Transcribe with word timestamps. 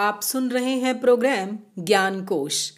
आप 0.00 0.22
सुन 0.22 0.50
रहे 0.50 0.72
हैं 0.72 1.00
प्रोग्राम 1.00 1.58
ज्ञान 1.78 2.24
कोश। 2.24 2.72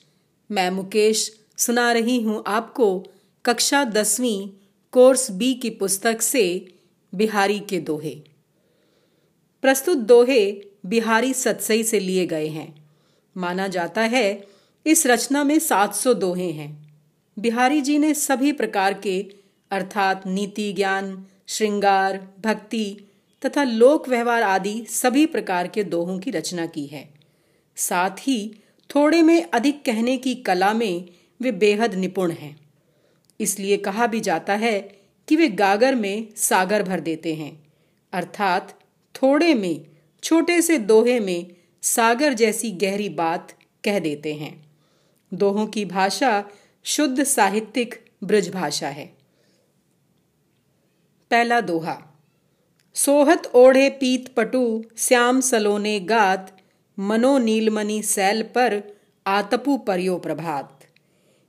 मैं 0.50 0.71
मुकेश 0.71 1.41
सुना 1.57 1.93
रही 1.93 2.23
हूँ 2.23 2.45
आपको 2.46 3.07
कक्षा 3.45 3.85
दसवीं 3.85 4.49
कोर्स 4.92 5.30
बी 5.30 5.54
की 5.54 5.70
पुस्तक 5.70 6.22
से 6.22 6.75
बिहारी 7.14 7.60
के 7.60 7.80
दोहे। 7.80 8.22
प्रस्तुत 9.62 9.98
दोहे 9.98 10.64
बिहारी 10.86 11.34
सतसई 11.34 11.82
से 11.82 12.01
लिए 12.01 12.27
गए 12.27 12.48
हैं। 12.48 12.89
माना 13.37 13.68
जाता 13.68 14.00
है 14.00 14.46
इस 14.87 15.07
रचना 15.07 15.45
में 15.45 15.59
700 15.59 16.14
दोहे 16.14 16.50
हैं। 16.50 17.02
बिहारी 17.39 17.80
जी 17.80 17.98
ने 17.98 18.14
सभी 18.14 18.52
प्रकार 18.52 18.95
के, 18.95 19.27
अर्थात 19.71 20.27
नीति 20.27 20.73
ज्ञान, 20.73 21.27
श्रृंगार, 21.46 22.29
भक्ति 22.45 23.10
तथा 23.45 23.64
लोक 23.64 24.09
व्यवहार 24.09 24.43
आदि 24.43 24.86
सभी 24.88 25.27
प्रकार 25.27 25.68
के 25.68 25.84
दोहों 25.84 26.18
की 26.18 26.30
रचना 26.30 26.66
की 26.66 26.86
है। 26.86 27.11
साथ 27.77 28.11
ही 28.11 28.54
थोड़े 28.94 29.22
में 29.22 29.50
अधिक 29.50 29.85
कहने 29.85 30.17
की 30.17 30.35
कला 30.35 30.72
में 30.72 31.08
वे 31.40 31.53
बेहद 31.53 31.95
निपुण 31.95 32.30
हैं। 32.30 32.60
इसलिए 33.40 33.76
कहा 33.76 34.06
भी 34.06 34.20
जाता 34.20 34.54
है 34.54 34.80
कि 35.28 35.36
वे 35.36 35.48
गागर 35.48 35.95
में 35.95 36.28
सागर 36.36 36.82
भर 36.82 37.00
देते 37.00 37.34
हैं। 37.34 37.72
अर्थात 38.12 38.80
थोड़े 39.14 39.54
में, 39.54 39.86
छोटे 40.22 40.62
से 40.62 40.78
दोहे 40.78 41.20
में 41.20 41.56
सागर 41.82 42.32
जैसी 42.32 42.70
गहरी 42.70 43.09
बात 43.09 43.59
कह 43.84 43.98
देते 43.98 44.34
हैं। 44.34 44.70
दोहों 45.34 45.66
की 45.66 45.84
भाषा 45.84 46.45
शुद्ध 46.84 47.24
साहित्यिक 47.24 48.04
ब्रज 48.24 48.48
भाषा 48.48 48.88
है। 48.88 49.06
पहला 51.30 51.60
दोहा। 51.60 52.09
सोहत 52.94 53.46
ओढ़े 53.54 53.90
पीत 53.90 54.28
पटु, 54.28 54.84
श्याम 54.96 55.40
सलोने 55.40 56.00
गात, 56.00 56.56
मनो 56.98 57.38
नीलमणि 57.38 58.02
सैल 58.02 58.42
पर 58.42 58.82
आतपु 59.26 59.76
परियो 59.76 60.18
प्रभात। 60.18 60.87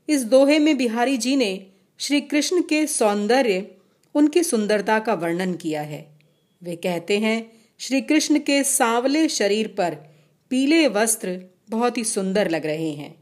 इस 0.10 0.24
दोहे 0.24 0.60
में 0.60 0.78
बिहारी 0.78 1.18
जी 1.18 1.36
ने 1.36 1.68
श्री 1.98 2.22
कृष्ण 2.22 2.62
के 2.62 2.88
सौंदर्य, 2.88 3.72
उनकी 4.16 4.44
सुंदरता 4.44 5.00
का 5.00 5.14
वर्णन 5.14 5.54
किया 5.54 5.82
है। 5.82 6.20
वे 6.64 6.76
कहते 6.76 7.20
हैं 7.20 7.52
श्री 7.80 8.02
कृष्ण 8.02 8.40
के 8.40 8.64
सांवले 8.64 9.30
शरीर 9.30 9.68
पर 9.68 9.98
पीले 10.50 10.88
वस्त्र 10.88 11.42
बहुत 11.70 11.98
ही 11.98 12.04
सुंदर 12.04 12.50
लग 12.50 12.66
रहे 12.66 12.92
हैं। 12.92 13.16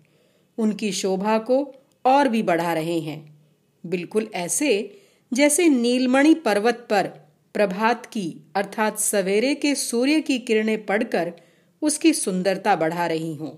उनकी 0.57 0.91
शोभा 0.91 1.38
को 1.38 1.75
और 2.05 2.27
भी 2.27 2.44
बढ़ा 2.44 2.73
रहे 2.73 2.99
हैं। 2.99 3.39
बिल्कुल 3.85 4.27
ऐसे 4.33 5.01
जैसे 5.33 5.69
नीलमणि 5.69 6.33
पर्वत 6.33 6.88
पर 6.89 7.28
प्रभात 7.53 8.05
की, 8.05 8.42
अर्थात 8.55 9.00
सवेरे 9.00 9.55
के 9.55 9.75
सूर्य 9.75 10.22
की 10.22 10.39
किरणें 10.39 10.86
पड़कर 10.86 11.33
उसकी 11.81 12.14
सुंदरता 12.14 12.75
बढ़ा 12.75 13.08
रही 13.08 13.36
हों। 13.36 13.52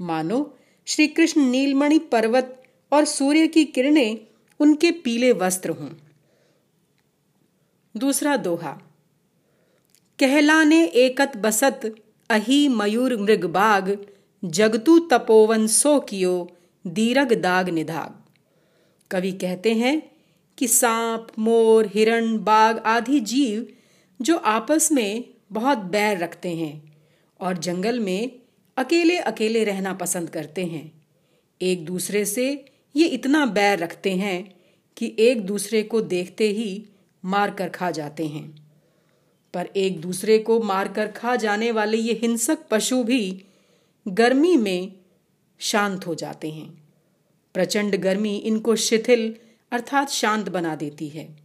मानो 0.00 0.58
श्री 0.86 1.06
कृष्ण 1.06 1.40
नीलमणि 1.40 1.98
पर्वत 1.98 2.62
और 2.92 3.04
सूर्य 3.04 3.46
की 3.46 3.64
किरणें 3.64 4.18
उनके 4.60 4.90
पीले 4.90 5.32
वस्त्र 5.32 5.70
हों। 5.70 5.88
दूसरा 7.96 8.36
दोहा, 8.36 8.72
कहलाने 10.18 10.84
एकत 10.84 11.36
बसत 11.36 11.94
अही 12.30 12.68
मयूर 12.68 13.16
मृग 13.16 13.44
बाग, 13.44 14.06
जगतु 14.44 14.98
तपोवन 14.98 15.66
सो 15.66 15.98
कियो, 16.00 16.56
दीरग 16.86 17.32
दाग 17.32 17.68
निधाग। 17.68 18.14
कवि 19.10 19.32
कहते 19.32 19.72
हैं 19.74 20.17
कि 20.58 20.68
सांप, 20.68 21.28
मोर, 21.38 21.90
हिरण, 21.94 22.38
बाघ 22.38 22.78
आदि 22.78 23.20
जीव 23.20 23.68
जो 24.22 24.36
आपस 24.36 24.92
में 24.92 25.24
बहुत 25.52 25.78
बैर 25.78 26.18
रखते 26.18 26.48
हैं 26.48 26.96
और 27.40 27.58
जंगल 27.58 28.00
में 28.00 28.30
अकेले 28.76 29.18
अकेले 29.18 29.64
रहना 29.64 29.92
पसंद 29.92 30.30
करते 30.30 30.64
हैं। 30.64 31.06
एक 31.62 31.84
दूसरे 31.84 32.24
से 32.24 32.64
ये 32.96 33.06
इतना 33.06 33.46
बैर 33.46 33.78
रखते 33.78 34.12
हैं 34.12 34.56
कि 34.96 35.16
एक 35.18 35.46
दूसरे 35.46 35.82
को 35.82 36.00
देखते 36.00 36.48
ही 36.48 36.86
मार 37.24 37.50
कर 37.50 37.68
खा 37.68 37.90
जाते 37.90 38.26
हैं। 38.26 38.72
पर 39.54 39.68
एक 39.76 40.00
दूसरे 40.00 40.38
को 40.38 40.62
मार 40.62 40.88
कर 40.88 41.06
खा 41.06 41.36
जाने 41.36 41.70
वाले 41.70 41.96
ये 41.96 42.12
हिंसक 42.12 42.58
पशु 42.70 43.04
भी 43.04 43.44
गर्मी 44.08 44.56
में 44.56 44.92
शांत 45.58 46.06
हो 46.06 46.14
जाते 46.14 46.50
हैं। 46.50 46.88
प्रचंड 47.54 47.96
गर्मी 47.96 48.36
इनको 48.36 48.76
शिथिल 48.76 49.36
अर्थात 49.70 50.10
शांत 50.10 50.48
बना 50.48 50.74
देती 50.74 51.08
है। 51.08 51.36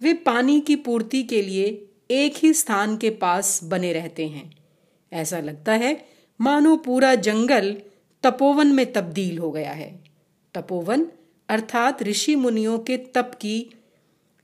वे 0.00 0.14
पानी 0.14 0.60
की 0.60 0.76
पूर्ति 0.76 1.22
के 1.22 1.42
लिए 1.42 1.88
एक 2.10 2.34
ही 2.36 2.52
स्थान 2.52 2.96
के 2.96 3.10
पास 3.10 3.60
बने 3.64 3.92
रहते 3.92 4.26
हैं। 4.28 4.56
ऐसा 5.12 5.40
लगता 5.40 5.72
है, 5.72 6.08
मानो 6.40 6.76
पूरा 6.76 7.14
जंगल 7.14 7.82
तपोवन 8.22 8.66
में 8.66 8.92
तब्दील 8.92 9.38
हो 9.38 9.50
गया 9.50 9.72
है। 9.72 10.04
तपोवन, 10.54 11.06
अर्थात 11.48 12.02
ऋषि 12.02 12.34
मुनियों 12.34 12.78
के 12.78 12.96
तप 12.96 13.38
की 13.40 13.70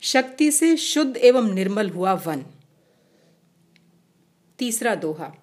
शक्ति 0.00 0.50
से 0.50 0.76
शुद्ध 0.76 1.16
एवं 1.16 1.54
निर्मल 1.54 1.88
हुआ 1.88 2.12
वन। 2.12 2.44
तीसरा 4.58 4.94
दोहा, 4.94 5.34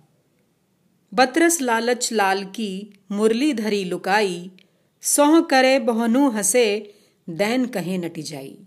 बतरस 1.13 1.61
लालच 1.61 2.13
लाल 2.13 2.45
की 2.45 2.99
मुरली 3.11 3.53
धरी 3.53 3.83
लुकाई, 3.83 4.51
सोह 5.01 5.41
करे 5.41 5.79
बहनु 5.79 6.29
हसे 6.29 6.94
दैन 7.29 7.65
कहे 7.65 7.97
नटी 7.97 8.21
जाई 8.21 8.57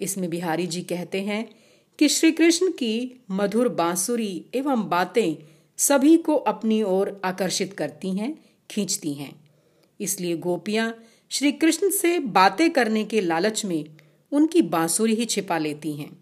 इसमें 0.00 0.30
बिहारी 0.30 0.66
जी 0.66 0.82
कहते 0.82 1.20
हैं 1.20 1.54
कि 1.98 2.08
श्री 2.08 2.32
कृष्ण 2.32 2.70
की 2.70 3.20
मधुर 3.30 3.68
बांसुरी 3.68 4.44
एवं 4.54 4.88
बातें 4.88 5.52
सभी 5.76 6.16
को 6.16 6.34
अपनी 6.34 6.82
ओर 6.82 7.20
आकर्षित 7.24 7.72
करती 7.72 8.10
हैं, 8.10 8.44
खींचती 8.70 9.14
हैं। 9.14 9.50
इसलिए 10.00 10.36
गोपियाँ 10.36 11.04
श्री 11.30 11.52
कृष्ण 11.52 11.90
से 11.90 12.18
बातें 12.18 12.70
करने 12.70 13.04
के 13.04 13.20
लालच 13.20 13.64
में 13.64 13.84
उनकी 14.32 14.62
बांसुरी 14.62 15.14
ही 15.14 15.24
छिपा 15.24 15.58
लेती 15.58 15.92
हैं। 15.92 16.18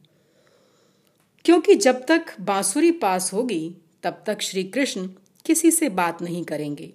क्योंकि 1.45 1.75
जब 1.75 2.07
तक 2.07 2.27
बांसुरी 2.41 2.91
पास 2.91 3.33
होगी, 3.33 3.75
तब 4.03 4.25
तक 4.27 4.41
श्री 4.41 4.65
कृष्ण 4.65 5.09
किसी 5.45 5.71
से 5.71 5.89
बात 5.89 6.23
नहीं 6.23 6.45
करेंगे। 6.45 6.93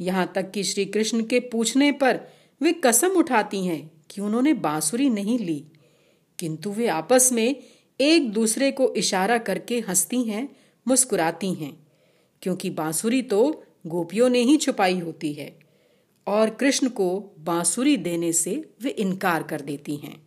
यहाँ 0.00 0.32
तक 0.34 0.50
कि 0.50 0.64
श्री 0.64 0.84
कृष्ण 0.84 1.24
के 1.24 1.40
पूछने 1.40 1.92
पर 1.92 2.35
वे 2.62 2.72
कसम 2.72 3.08
उठाती 3.08 3.66
हैं 3.66 3.90
कि 4.10 4.20
उन्होंने 4.20 4.52
बांसुरी 4.52 5.10
नहीं 5.10 5.38
ली। 5.38 5.64
किंतु 6.38 6.70
वे 6.70 6.88
आपस 6.88 7.32
में 7.32 7.56
एक 8.00 8.32
दूसरे 8.32 8.72
को 8.72 8.94
इशारा 8.94 9.38
करके 9.38 9.80
हंसती 9.80 10.22
हैं, 10.22 10.56
मुस्कुराती 10.88 11.54
हैं, 11.54 11.86
क्योंकि 12.42 12.70
बांसुरी 12.70 13.22
तो 13.22 13.64
गोपियों 13.86 14.28
ने 14.28 14.38
ही 14.38 14.56
छुपाई 14.56 14.98
होती 14.98 15.32
है 15.32 15.58
और 16.26 16.50
कृष्ण 16.50 16.88
को 16.88 17.30
बांसुरी 17.38 17.96
देने 17.96 18.32
से 18.32 18.64
वे 18.82 18.90
इनकार 18.90 19.42
कर 19.42 19.60
देती 19.60 19.96
हैं। 19.96 20.26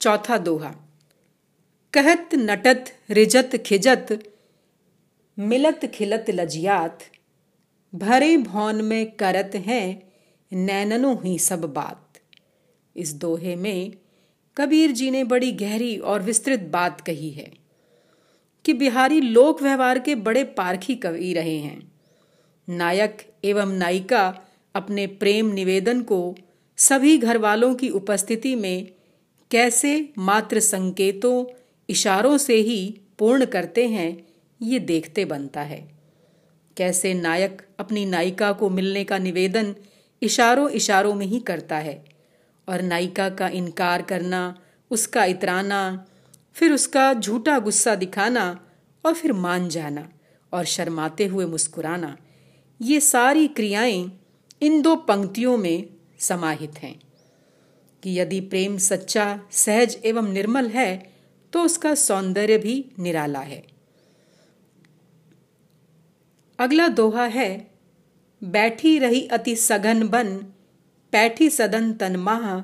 चौथा 0.00 0.38
दोहा। 0.38 0.74
कहत 1.92 2.28
नटत 2.34 2.84
रिजत 3.10 3.50
खिजत, 3.56 4.32
मिलत 5.38 5.80
खिलत 5.94 6.24
लजियात 6.30 6.98
भरे 7.94 8.36
भौन 8.36 8.82
में 8.82 9.10
करत 9.10 9.50
हैं, 9.54 10.12
नैननो 10.52 11.20
ही 11.24 11.38
सब 11.38 11.60
बात। 11.60 12.18
इस 12.96 13.12
दोहे 13.14 13.56
में 13.56 13.92
कबीर 14.56 14.90
जी 14.90 15.10
ने 15.10 15.24
बड़ी 15.24 15.52
गहरी 15.52 15.96
और 15.96 16.22
विस्तृत 16.22 16.60
बात 16.60 17.00
कही 17.00 17.30
है 17.30 17.52
कि 18.64 18.72
बिहारी 18.72 19.20
लोक 19.20 19.62
व्यवहार 19.62 19.98
के 19.98 20.14
बड़े 20.14 20.44
पारखी 20.44 20.94
कवि 20.94 21.32
रहे 21.32 21.58
हैं। 21.58 21.92
नायक 22.68 23.32
एवं 23.44 23.72
नायिका 23.72 24.40
अपने 24.74 25.06
प्रेम 25.06 25.46
निवेदन 25.46 26.02
को 26.02 26.34
सभी 26.76 27.18
घर 27.18 27.38
वालों 27.38 27.74
की 27.74 27.88
उपस्थिति 27.88 28.54
में 28.54 28.88
कैसे 29.50 30.12
मात्र 30.18 30.60
संकेतों, 30.60 31.44
इशारों 31.90 32.38
से 32.38 32.54
ही 32.54 33.00
पूर्ण 33.18 33.44
करते 33.44 33.88
हैं, 33.88 34.26
ये 34.62 34.78
देखते 34.78 35.24
बनता 35.24 35.62
है। 35.62 36.01
कैसे 36.76 37.12
नायक 37.14 37.62
अपनी 37.78 38.04
नायिका 38.06 38.52
को 38.52 38.70
मिलने 38.70 39.04
का 39.04 39.18
निवेदन 39.18 39.74
इशारों 40.22 40.68
इशारों 40.70 41.14
में 41.14 41.26
ही 41.26 41.40
करता 41.40 41.76
है 41.76 42.04
और 42.68 42.82
नायिका 42.82 43.28
का 43.28 43.48
इनकार 43.48 44.02
करना, 44.02 44.58
उसका 44.90 45.24
इतराना, 45.24 46.06
फिर 46.54 46.72
उसका 46.72 47.12
झूठा 47.14 47.58
गुस्सा 47.58 47.94
दिखाना 47.94 48.44
और 49.04 49.14
फिर 49.14 49.32
मान 49.32 49.68
जाना 49.68 50.08
और 50.52 50.64
शर्माते 50.64 51.26
हुए 51.26 51.46
मुस्कुराना, 51.46 52.16
ये 52.80 53.00
सारी 53.00 53.46
क्रियाएँ 53.48 54.10
इन 54.62 54.80
दो 54.82 54.94
पंक्तियों 54.96 55.56
में 55.56 55.88
समाहित 56.20 56.78
हैं 56.78 56.94
कि 58.02 58.18
यदि 58.20 58.40
प्रेम 58.40 58.76
सच्चा, 58.78 59.40
सहज 59.50 59.98
एवं 60.04 60.32
निर्मल 60.32 60.68
है 60.68 61.12
तो 61.52 61.62
उसका 61.62 61.94
सौंदर्य 61.94 62.58
भी 62.58 62.84
निराला 62.98 63.40
है। 63.40 63.62
अगला 66.58 66.88
दोहा 66.88 67.24
है, 67.24 67.70
बैठी 68.44 68.98
रही 68.98 69.26
अति 69.26 69.56
सघन 69.56 70.08
बन 70.08 70.36
पैठी 71.12 71.50
सदन 71.50 71.92
तन 71.92 72.16
माह, 72.16 72.60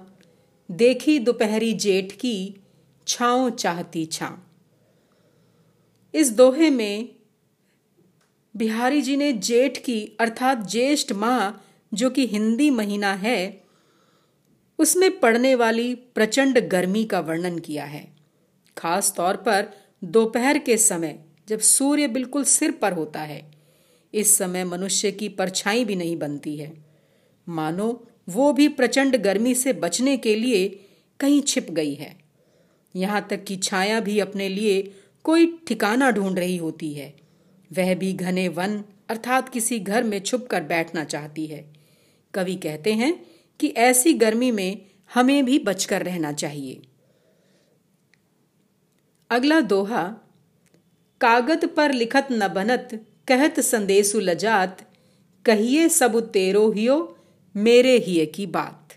देखी 0.70 1.18
दोपहरी 1.18 1.72
जेठ 1.72 2.12
की 2.12 2.56
छाओ 3.06 3.50
चाहती 3.50 4.06
छा। 4.06 4.38
इस 6.14 6.32
दोहे 6.32 6.70
में 6.70 7.08
बिहारी 8.56 9.02
जी 9.02 9.16
ने 9.16 9.32
जेठ 9.32 9.78
की, 9.78 10.16
अर्थात 10.20 10.68
ज्येष्ठ 10.70 11.12
माह 11.12 11.50
जो 11.94 12.10
कि 12.10 12.26
हिंदी 12.26 12.70
महीना 12.70 13.12
है, 13.14 13.64
उसमें 14.78 15.20
पड़ने 15.20 15.54
वाली 15.54 15.94
प्रचंड 15.94 16.58
गर्मी 16.58 17.04
का 17.04 17.20
वर्णन 17.20 17.58
किया 17.58 17.84
है। 17.84 18.08
खास 18.76 19.12
तौर 19.16 19.36
पर 19.36 19.72
दोपहर 20.04 20.58
के 20.58 20.76
समय, 20.76 21.18
जब 21.48 21.58
सूर्य 21.58 22.08
बिल्कुल 22.08 22.44
सिर 22.44 22.70
पर 22.70 22.92
होता 22.92 23.20
है। 23.20 23.57
इस 24.14 24.38
समय 24.38 24.64
मनुष्य 24.64 25.12
की 25.12 25.28
परछाई 25.28 25.84
भी 25.84 25.96
नहीं 25.96 26.16
बनती 26.16 26.56
है। 26.56 26.84
मानो, 27.48 28.06
वो 28.28 28.52
भी 28.52 28.68
प्रचंड 28.68 29.16
गर्मी 29.16 29.54
से 29.54 29.72
बचने 29.72 30.16
के 30.16 30.34
लिए 30.34 30.84
कहीं 31.20 31.42
छिप 31.42 31.70
गई 31.70 31.94
है। 31.94 32.18
यहाँ 32.96 33.26
तक 33.30 33.44
कि 33.44 33.56
छाया 33.56 34.00
भी 34.00 34.20
अपने 34.20 34.48
लिए 34.48 34.94
कोई 35.24 35.58
ठिकाना 35.66 36.10
ढूंढ 36.10 36.38
रही 36.38 36.56
होती 36.56 36.94
है। 36.94 37.16
वह 37.72 37.94
भी 37.94 38.12
घने 38.12 38.48
वन 38.48 38.84
अर्थात 39.08 39.48
किसी 39.48 39.78
घर 39.78 40.04
में 40.04 40.20
छुप 40.20 40.46
कर 40.46 40.62
बैठना 40.62 41.04
चाहती 41.04 41.46
है। 41.46 41.72
कवि 42.34 42.56
कहते 42.56 42.92
हैं 42.92 43.26
कि 43.60 43.68
ऐसी 43.68 44.12
गर्मी 44.12 44.50
में 44.50 44.86
हमें 45.14 45.44
भी 45.44 45.58
बचकर 45.58 46.02
रहना 46.02 46.32
चाहिए। 46.32 46.82
अगला 49.30 49.60
दोहा 49.60 50.02
कागद 51.20 51.64
पर 51.66 51.92
लिखत 51.92 52.28
न 52.32 52.48
बनत 52.48 53.07
कहत 53.28 53.60
संदेशु 53.60 54.20
लजात, 54.20 54.92
कहिए 55.44 55.88
सब 55.88 56.30
तेरो 56.30 56.70
हियो, 56.70 57.16
मेरे 57.56 57.98
हिये 57.98 58.26
की 58.26 58.46
बात। 58.46 58.88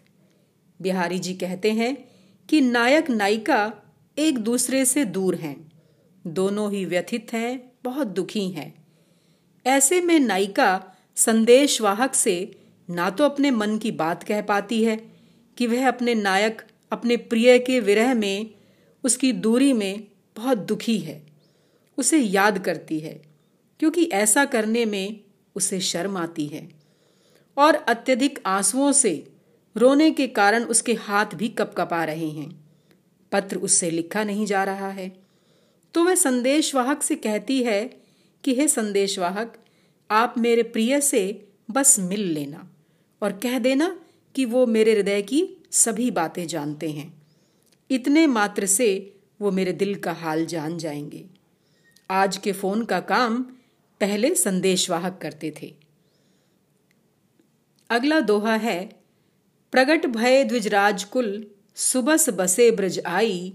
बिहारी 0.82 1.20
जी 1.20 1.34
कहते 1.34 1.72
हैं 1.72 2.08
कि 2.50 2.62
नायक 2.62 3.10
नायिका 3.10 3.74
एक 4.18 4.38
दूसरे 4.38 4.86
से 4.86 5.06
दूर 5.06 5.36
हैं। 5.36 5.72
दोनों 6.28 6.72
ही 6.72 6.86
व्यथित 6.86 7.34
हैं, 7.34 7.72
बहुत 7.84 8.08
दुखी 8.08 8.50
हैं। 8.50 8.86
ऐसे 9.66 10.02
में 10.02 10.20
नायिका 10.20 10.84
संदेशवाहक 11.16 12.16
से 12.16 12.56
ना 12.90 13.10
तो 13.10 13.24
अपने 13.24 13.52
मन 13.52 13.78
की 13.78 13.92
बात 13.92 14.24
कह 14.24 14.42
पाती 14.42 14.84
है 14.84 14.96
कि 15.58 15.68
वह 15.68 15.88
अपने 15.88 16.16
नायक, 16.16 16.62
अपने 16.92 17.18
प्रिय 17.18 17.60
के 17.60 17.80
विरह 17.80 18.14
में, 18.14 18.52
उसकी 19.04 19.34
दूरी 19.34 19.74
में 19.74 20.08
बहुत 20.36 20.58
दुखी 20.58 20.98
है। 20.98 21.24
उसे 21.98 22.18
याद 22.18 22.60
करती 22.60 23.00
है 23.00 23.31
क्योंकि 23.82 24.04
ऐसा 24.04 24.46
करने 24.46 24.86
में 24.86 25.20
उसे 25.56 25.80
शर्म 25.80 26.18
आती 26.18 26.48
है। 26.48 26.70
और 27.58 27.76
अत्यधिक 27.76 28.40
आंसुओं 28.46 28.92
से 28.92 29.32
रोने 29.78 30.12
के 30.12 30.28
कारण 30.28 30.64
उसके 30.64 30.94
हाथ 30.94 31.26
भी 31.26 31.50
कपकपा 31.50 32.04
रहे 32.04 32.30
हैं। 32.30 32.62
पत्र 33.32 33.58
उससे 33.58 33.92
लिखा 33.92 34.24
नहीं 34.24 34.46
जा 34.46 34.64
रहा 34.64 34.90
है। 34.90 35.16
तो 35.94 36.04
वह 36.04 36.16
संदेशवाहक 36.16 37.04
से 37.04 37.16
कहती 37.16 37.64
है 37.64 37.98
कि, 38.44 38.56
हे 38.56 38.68
संदेशवाहक, 38.68 39.58
आप 40.12 40.36
मेरे 40.38 40.64
प्रिय 40.64 41.02
से 41.02 41.48
बस 41.72 42.00
मिल 42.00 42.22
लेना 42.22 42.74
और 43.22 43.32
कह 43.32 43.60
देना 43.60 44.00
कि 44.36 44.46
वो 44.46 44.66
मेरे 44.66 44.94
हृदय 44.94 45.22
की 45.22 45.50
सभी 45.72 46.12
बातें 46.12 46.48
जानते 46.48 46.90
हैं। 46.90 47.22
इतने 47.92 48.28
मात्र 48.28 48.66
से 48.66 49.16
वो 49.42 49.52
मेरे 49.52 49.72
दिल 49.74 49.96
का 49.96 50.12
हाल 50.12 50.46
जान 50.46 50.78
जाएँगे। 50.78 51.26
आज 52.12 52.38
के 52.38 52.52
फ़ोन 52.52 52.86
का 52.86 53.00
काम 53.00 53.46
पहले 54.02 54.36
संदेशवाहक 54.36 55.20
करते 55.22 55.54
थे। 55.62 55.76
अगला 57.90 58.20
दोहा 58.20 58.56
है, 58.56 58.86
प्रगट 59.72 60.06
भय 60.06 60.44
द्विजराज 60.44 61.04
कुल 61.04 61.48
सुबस 61.76 62.30
बसे 62.30 62.72
ब्रज 62.72 63.02
आई, 63.06 63.54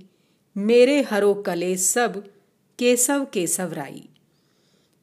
मेरे 0.56 1.02
हरो 1.02 1.34
कले 1.34 1.76
सब 1.76 2.32
केसव 2.78 3.26
केसव 3.32 3.72
राई। 3.72 4.08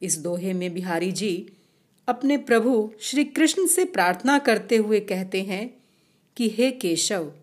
इस 0.01 0.17
दोहे 0.17 0.53
में 0.53 0.73
बिहारी 0.73 1.11
जी 1.11 1.53
अपने 2.07 2.37
प्रभु 2.37 2.93
श्री 3.01 3.23
कृष्ण 3.23 3.67
से 3.67 3.85
प्रार्थना 3.85 4.39
करते 4.39 4.77
हुए 4.77 4.99
कहते 4.99 5.41
हैं 5.41 5.83
कि, 6.37 6.49
हे 6.49 6.71
केशव, 6.71 7.33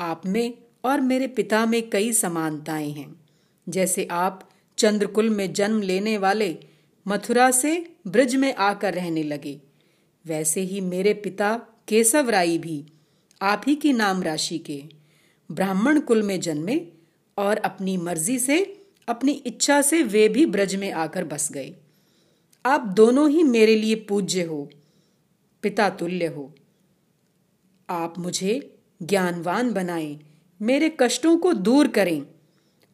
आप 0.00 0.26
में 0.26 0.54
और 0.84 1.00
मेरे 1.00 1.26
पिता 1.26 1.66
में 1.66 1.90
कई 1.90 2.12
समानताएँ 2.12 2.90
हैं। 2.90 3.20
जैसे 3.68 4.08
आप 4.10 4.50
चंद्रकुल 4.78 5.30
में 5.30 5.52
जन्म 5.52 5.82
लेने 5.82 6.18
वाले 6.18 6.71
मथुरा 7.06 7.50
से 7.50 7.94
ब्रज 8.06 8.36
में 8.36 8.54
आकर 8.54 8.94
रहने 8.94 9.22
लगे। 9.22 9.60
वैसे 10.26 10.60
ही 10.60 10.80
मेरे 10.80 11.14
पिता 11.14 11.54
केशव 11.88 12.30
राई 12.30 12.58
भी 12.58 12.84
आप 13.42 13.62
ही 13.66 13.74
की 13.74 13.92
नाम 13.92 14.22
राशि 14.22 14.58
के 14.58 14.82
ब्राह्मण 15.52 16.00
कुल 16.00 16.22
में 16.22 16.40
जन्मे 16.40 16.80
और 17.38 17.56
अपनी 17.56 17.96
मर्ज़ी 17.96 18.38
से, 18.38 18.80
अपनी 19.08 19.32
इच्छा 19.32 19.82
से 19.82 20.02
वे 20.02 20.28
भी 20.28 20.46
ब्रज 20.46 20.74
में 20.74 20.92
आकर 20.92 21.24
बस 21.24 21.52
गए। 21.52 21.74
आप 22.66 22.80
दोनों 22.80 23.30
ही 23.30 23.42
मेरे 23.42 23.76
लिए 23.76 23.94
पूज्य 23.94 24.42
हो, 24.42 24.70
पिता 25.62 25.88
तुल्य 25.90 26.26
हो। 26.26 26.54
आप 27.90 28.18
मुझे 28.18 28.78
ज्ञानवान 29.02 29.72
बनाएँ, 29.72 30.20
मेरे 30.62 30.96
कष्टों 31.00 31.36
को 31.38 31.52
दूर 31.52 31.88
करें 31.88 32.22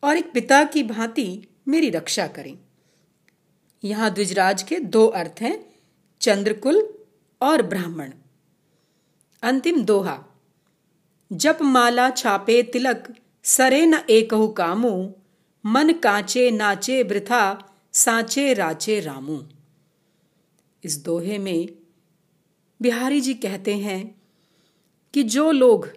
और 0.03 0.17
एक 0.17 0.33
पिता 0.33 0.65
की 0.65 0.83
भांति 0.83 1.43
मेरी 1.69 1.91
रक्षा 1.91 2.27
करें। 2.27 2.59
यहाँ 3.85 4.11
द्विजराज 4.11 4.63
के 4.63 4.79
दो 4.79 5.07
अर्थ 5.07 5.41
हैं, 5.41 5.75
चंद्रकुल 6.21 6.95
और 7.41 7.63
ब्राह्मण। 7.63 8.13
अंतिम 9.43 9.85
दोहा। 9.85 10.19
जप 11.33 11.59
माला 11.63 12.11
छापे 12.11 12.63
तिलक, 12.63 13.15
सरे 13.45 13.87
न 13.87 13.95
एकहु 14.11 14.49
कामू, 14.49 15.11
मन 15.65 15.93
कांचे 15.93 16.51
नाचे 16.51 17.03
वृथा, 17.03 17.73
सांचे 17.93 18.55
राचे 18.55 19.01
रामू। 19.01 19.43
इस 20.85 21.05
दोहे 21.05 21.39
में 21.39 21.69
बिहारी 22.83 23.21
जी 23.21 23.35
कहते 23.35 23.77
हैं 23.77 24.23
कि 25.15 25.23
जो 25.23 25.51
लोग 25.51 25.89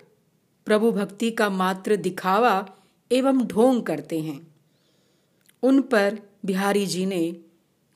प्रभु 0.65 0.91
भक्ति 0.91 1.31
का 1.31 1.49
मात्र 1.49 1.95
दिखावा 1.95 2.53
एवं 3.11 3.45
ढोंग 3.47 3.83
करते 3.83 4.19
हैं, 4.19 4.55
उन 5.63 5.81
पर 5.81 6.19
बिहारी 6.45 6.85
जी 6.85 7.05
ने 7.05 7.35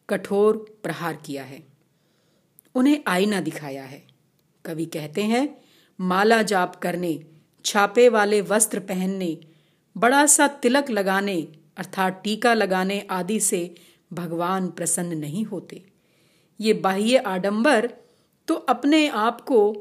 कठोर 0.09 0.79
प्रहार 0.83 1.15
किया 1.15 1.43
है। 1.43 1.63
उन्हें 2.75 3.03
आईना 3.07 3.41
दिखाया 3.41 3.83
है। 3.83 4.03
कवि 4.65 4.85
कहते 4.85 5.23
हैं, 5.23 5.61
माला 5.99 6.41
जाप 6.41 6.75
करने, 6.75 7.19
छापे 7.65 8.09
वाले 8.09 8.41
वस्त्र 8.41 8.79
पहनने, 8.79 9.37
बड़ा 9.97 10.25
सा 10.25 10.47
तिलक 10.47 10.89
लगाने, 10.89 11.41
अर्थात 11.77 12.21
टीका 12.23 12.53
लगाने 12.53 12.99
आदि 13.09 13.39
से 13.39 13.75
भगवान 14.13 14.67
प्रसन्न 14.67 15.17
नहीं 15.17 15.45
होते। 15.45 15.83
ये 16.59 16.73
बाह्य 16.73 17.17
आडंबर 17.17 17.89
तो 18.47 18.55
अपने 18.55 19.07
आप 19.07 19.41
को 19.41 19.73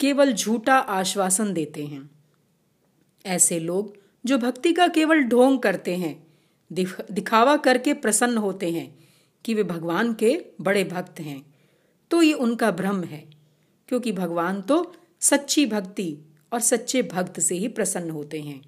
केवल 0.00 0.32
झूठा 0.32 0.74
आश्वासन 0.74 1.52
देते 1.52 1.84
हैं। 1.86 2.10
ऐसे 3.26 3.58
लोग 3.58 3.96
जो 4.26 4.38
भक्ति 4.38 4.72
का 4.72 4.86
केवल 4.88 5.22
ढोंग 5.22 5.58
करते 5.58 5.96
हैं 5.96 6.26
दिखावा 6.72 7.56
करके 7.56 7.94
प्रसन्न 7.94 8.38
होते 8.38 8.70
हैं 8.70 9.01
कि 9.44 9.54
वे 9.54 9.62
भगवान 9.64 10.12
के 10.14 10.34
बड़े 10.60 10.84
भक्त 10.84 11.20
हैं। 11.20 11.42
तो 12.10 12.22
ये 12.22 12.32
उनका 12.34 12.70
भ्रम 12.70 13.02
है, 13.04 13.24
क्योंकि 13.88 14.12
भगवान 14.12 14.60
तो 14.62 14.94
सच्ची 15.20 15.66
भक्ति 15.66 16.16
और 16.52 16.60
सच्चे 16.60 17.02
भक्त 17.02 17.40
से 17.40 17.54
ही 17.54 17.68
प्रसन्न 17.68 18.10
होते 18.10 18.40
हैं, 18.40 18.60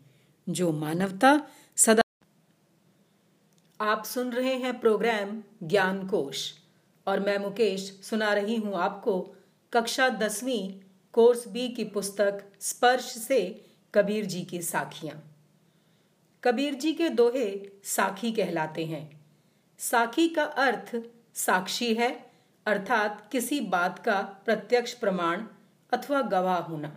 जो 0.46 0.72
मानवता 0.72 1.40
सदा 1.78 2.02
आप 3.80 4.04
सुन 4.04 4.30
रहे 4.32 4.54
हैं 4.54 4.78
प्रोग्राम 4.80 5.42
ज्ञान 5.62 6.06
कोश, 6.06 6.52
और 7.06 7.20
मैं 7.20 7.38
मुकेश 7.38 7.90
सुना 8.02 8.32
रही 8.32 8.56
हूँ 8.56 8.74
आपको 8.74 9.20
कक्षा 9.72 10.08
दसवीं 10.08 10.72
कोर्स 11.14 11.46
बी 11.48 11.68
की 11.68 11.84
पुस्तक 11.84 12.42
स्पर्श 12.60 13.04
से 13.18 13.40
कबीर 13.94 14.24
जी 14.24 14.42
की 14.42 14.62
साखियाँ। 14.62 15.22
कबीर 16.42 16.74
जी 16.74 16.92
के 16.92 17.08
दोहे 17.08 17.46
साखी 17.84 18.32
कहलाते 18.32 18.84
हैं। 18.84 19.23
साखी 19.90 20.28
का 20.28 20.44
अर्थ 20.44 21.02
साक्षी 21.34 21.94
है, 21.94 22.30
अर्थात 22.66 23.28
किसी 23.32 23.60
बात 23.60 23.98
का 23.98 24.20
प्रत्यक्ष 24.44 24.92
प्रमाण 24.94 25.42
अथवा 25.92 26.22
गवाह 26.22 26.58
होना। 26.58 26.88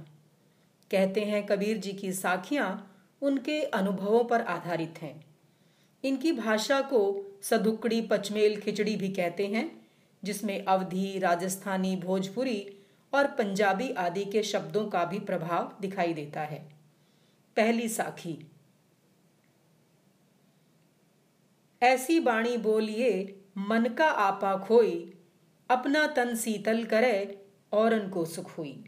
कहते 0.92 1.22
हैं 1.22 1.46
कबीर 1.46 1.78
जी 1.78 1.92
की 1.94 2.14
साखियाँ 2.14 2.96
उनके 3.22 3.64
अनुभवों 3.64 4.24
पर 4.24 4.42
आधारित 4.42 5.02
हैं। 5.02 5.26
इनकी 6.04 6.32
भाषा 6.32 6.82
को 6.82 7.26
सदुकड़ी 7.44 8.02
पचमेल 8.02 8.62
खिचड़ी 8.62 8.96
भी 8.96 9.10
कहते 9.10 9.48
हैं, 9.48 9.88
जिसमें 10.24 10.66
अवधि, 10.66 11.20
राजस्थानी, 11.20 11.96
भोजपुरी 11.96 12.78
और 13.14 13.28
पंजाबी 13.28 13.92
आदि 13.92 14.26
के 14.26 14.44
शब्दों 14.44 14.86
का 14.86 15.06
भी 15.06 15.20
प्रभाव 15.20 15.78
दिखाई 15.82 16.14
देता 16.14 16.42
है। 16.42 16.68
पहली 17.56 17.90
साखी 17.90 18.52
ऐसी 21.82 22.20
बाणी 22.20 22.58
बोलिए, 22.58 23.42
मन 23.58 23.86
का 23.98 24.06
आपा 24.06 24.56
खोई, 24.58 25.14
अपना 25.70 26.08
तन 26.08 26.36
शीतल 26.36 26.84
करे 26.84 27.46
और 27.72 27.94
उनको 27.94 28.26
सुख 28.26 28.58
हुई। 28.58 28.84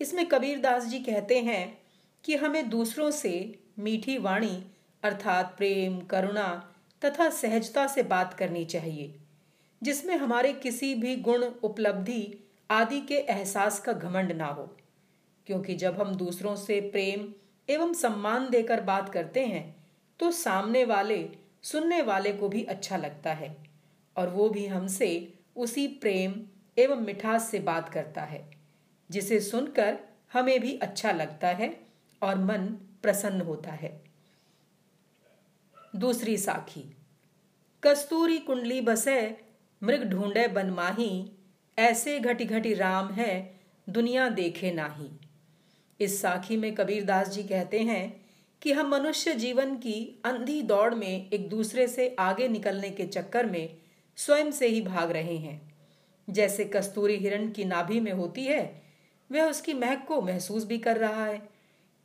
इसमें 0.00 0.26
कबीरदास 0.26 0.84
जी 0.84 0.98
कहते 0.98 1.38
हैं 1.40 1.78
कि 2.24 2.36
हमें 2.36 2.68
दूसरों 2.70 3.10
से 3.10 3.58
मीठी 3.78 4.18
वाणी, 4.18 4.64
अर्थात 5.02 5.54
प्रेम, 5.56 5.98
करुणा 6.00 6.72
तथा 7.04 7.28
सहजता 7.30 7.86
से 7.86 8.02
बात 8.02 8.34
करनी 8.34 8.64
चाहिए, 8.64 9.14
जिसमें 9.82 10.16
हमारे 10.16 10.52
किसी 10.52 10.94
भी 10.94 11.16
गुण, 11.16 11.44
उपलब्धि 11.62 12.48
आदि 12.70 13.00
के 13.00 13.14
एहसास 13.14 13.80
का 13.80 13.92
घमंड 13.92 14.32
ना 14.32 14.46
हो। 14.46 14.76
क्योंकि 15.46 15.74
जब 15.74 16.00
हम 16.00 16.14
दूसरों 16.14 16.56
से 16.56 16.80
प्रेम 16.80 17.32
एवं 17.68 17.92
सम्मान 17.92 18.48
देकर 18.50 18.80
बात 18.80 19.08
करते 19.08 19.44
हैं 19.46 19.76
तो 20.20 20.30
सामने 20.30 20.84
वाले 20.84 21.28
सुनने 21.64 22.00
वाले 22.02 22.32
को 22.32 22.48
भी 22.48 22.62
अच्छा 22.64 22.96
लगता 22.96 23.32
है 23.32 23.56
और 24.16 24.28
वो 24.28 24.48
भी 24.48 24.66
हमसे 24.66 25.08
उसी 25.56 25.86
प्रेम 25.88 26.34
एवं 26.78 27.00
मिठास 27.00 27.50
से 27.50 27.58
बात 27.60 27.88
करता 27.88 28.22
है, 28.22 28.44
जिसे 29.10 29.40
सुनकर 29.40 29.98
हमें 30.32 30.60
भी 30.60 30.76
अच्छा 30.78 31.12
लगता 31.12 31.48
है 31.48 31.68
और 32.22 32.38
मन 32.38 32.66
प्रसन्न 33.02 33.40
होता 33.40 33.72
है। 33.72 34.00
दूसरी 35.96 36.36
साखी, 36.36 36.84
कस्तूरी 37.82 38.38
कुंडली 38.38 38.80
बसे 38.80 39.36
मृग 39.82 40.04
ढूंढे 40.04 40.46
बनमाही 40.48 41.30
ऐसे 41.78 42.18
घटी 42.20 42.44
घटी 42.44 42.74
राम 42.74 43.10
है 43.10 43.60
दुनिया 43.86 44.28
देखे 44.28 44.72
नाही। 44.72 45.10
इस 46.00 46.20
साखी 46.22 46.56
में 46.56 46.74
कबीरदास 46.74 47.28
जी 47.28 47.42
कहते 47.42 47.80
हैं 47.80 48.25
कि 48.66 48.72
हम 48.72 48.88
मनुष्य 48.88 49.34
जीवन 49.34 49.76
की 49.76 50.22
अंधी 50.24 50.62
दौड़ 50.62 50.94
में 50.94 51.30
एक 51.30 51.48
दूसरे 51.48 51.88
से 51.88 52.16
आगे 52.18 52.48
निकलने 52.48 52.90
के 52.90 53.06
चक्कर 53.06 53.46
में 53.46 53.76
स्वयं 54.16 54.50
से 54.50 54.66
ही 54.66 54.80
भाग 54.80 55.10
रहे 55.10 55.36
हैं। 55.36 55.74
जैसे 56.30 56.64
कस्तूरी 56.64 57.16
हिरण 57.16 57.50
की 57.50 57.64
नाभि 57.64 58.00
में 58.00 58.12
होती 58.12 58.44
है, 58.44 58.82
वह 59.32 59.50
उसकी 59.50 59.74
महक 59.74 60.04
को 60.08 60.22
महसूस 60.22 60.64
भी 60.64 60.78
कर 60.78 60.96
रहा 60.96 61.26
है। 61.26 61.48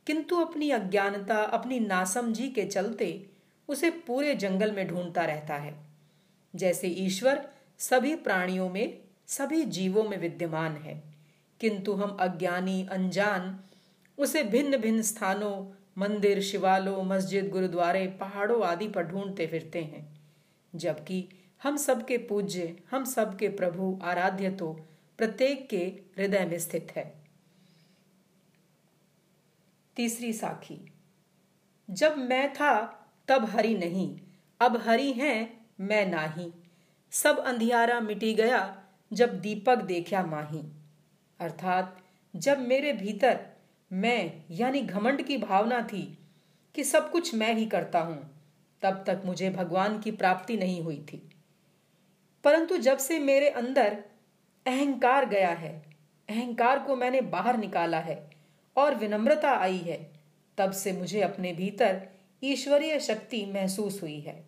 किंतु 0.06 0.36
अपनी 0.36 0.70
अज्ञानता, 0.70 1.36
अपनी 1.36 1.80
नासमझी 1.80 2.48
के 2.48 2.64
चलते 2.64 3.26
उसे 3.68 3.90
पूरे 3.90 4.34
जंगल 4.34 4.72
में 4.72 4.88
ढूंढता 4.88 5.24
रहता 5.24 5.54
है। 5.54 5.74
जैसे 6.56 6.88
ईश्वर 6.88 7.48
सभी 7.78 8.14
प्राणियों 8.14 8.70
में, 8.70 8.98
सभी 9.26 9.64
जीवों 9.64 10.04
में 10.04 10.18
विद्यमान 10.18 10.76
है, 10.76 11.02
किंतु 11.60 11.92
हम 11.92 12.16
अज्ञानी, 12.20 12.88
अनजान, 12.90 13.60
उसे 14.18 14.42
भिन्न 14.42 14.76
भिन्न 14.76 15.02
स्थानों 15.02 15.78
मंदिर 15.98 16.42
शिवालों 16.42 17.02
मस्जिद, 17.02 17.48
गुरुद्वारे, 17.48 18.06
पहाड़ों 18.06 18.64
आदि 18.64 18.88
पर 18.88 19.02
ढूंढते 19.02 19.46
फिरते 19.46 19.82
हैं। 19.82 20.20
जबकि 20.74 21.28
हम 21.62 21.76
सबके 21.76 22.18
पूज्य, 22.18 22.76
हम 22.90 23.04
सबके 23.04 23.48
प्रभु, 23.48 23.98
आराध्य 24.02 24.50
तो 24.50 24.80
प्रत्येक 25.18 25.68
के 25.68 25.78
हृदय 26.18 26.44
में 26.44 26.58
स्थित 26.58 26.92
है। 26.96 27.14
तीसरी 29.96 30.32
साखी। 30.32 30.92
जब 31.90 32.18
मैं 32.18 32.52
था, 32.52 33.06
तब 33.28 33.44
हरि 33.44 33.74
नहीं, 33.74 34.20
अब 34.60 34.76
हरि 34.76 35.12
हैं, 35.12 35.66
मैं 35.80 36.06
नाही। 36.06 36.52
सब 37.10 37.38
अंधियारा 37.38 38.00
मिटी 38.00 38.34
गया, 38.34 38.84
जब 39.12 39.40
दीपक 39.40 39.76
देखा 39.76 40.22
माही। 40.22 40.62
अर्थात, 41.40 42.00
जब 42.36 42.58
मेरे 42.58 42.92
भीतर 42.92 43.51
मैं, 43.92 44.44
यानी 44.50 44.80
घमंड 44.80 45.22
की 45.22 45.36
भावना 45.36 45.82
थी 45.82 46.18
कि 46.74 46.84
सब 46.84 47.10
कुछ 47.10 47.34
मैं 47.34 47.54
ही 47.54 47.66
करता 47.66 48.00
हूँ, 48.00 48.30
तब 48.82 49.04
तक 49.06 49.22
मुझे 49.24 49.50
भगवान 49.50 50.00
की 50.00 50.10
प्राप्ति 50.10 50.56
नहीं 50.56 50.82
हुई 50.82 51.06
थी। 51.12 51.30
परंतु 52.44 52.76
जब 52.76 52.98
से 52.98 53.18
मेरे 53.18 53.48
अंदर 53.48 54.04
अहंकार 54.66 55.26
गया 55.26 55.50
है, 55.50 55.82
अहंकार 56.28 56.78
को 56.78 56.96
मैंने 56.96 57.20
बाहर 57.20 57.56
निकाला 57.56 57.98
है 57.98 58.30
और 58.76 58.94
विनम्रता 58.94 59.50
आई 59.50 59.78
है, 59.78 60.10
तब 60.58 60.70
से 60.70 60.92
मुझे 60.92 61.20
अपने 61.20 61.52
भीतर 61.52 62.08
ईश्वरीय 62.44 63.00
शक्ति 63.00 63.46
महसूस 63.46 64.02
हुई 64.02 64.20
है। 64.20 64.44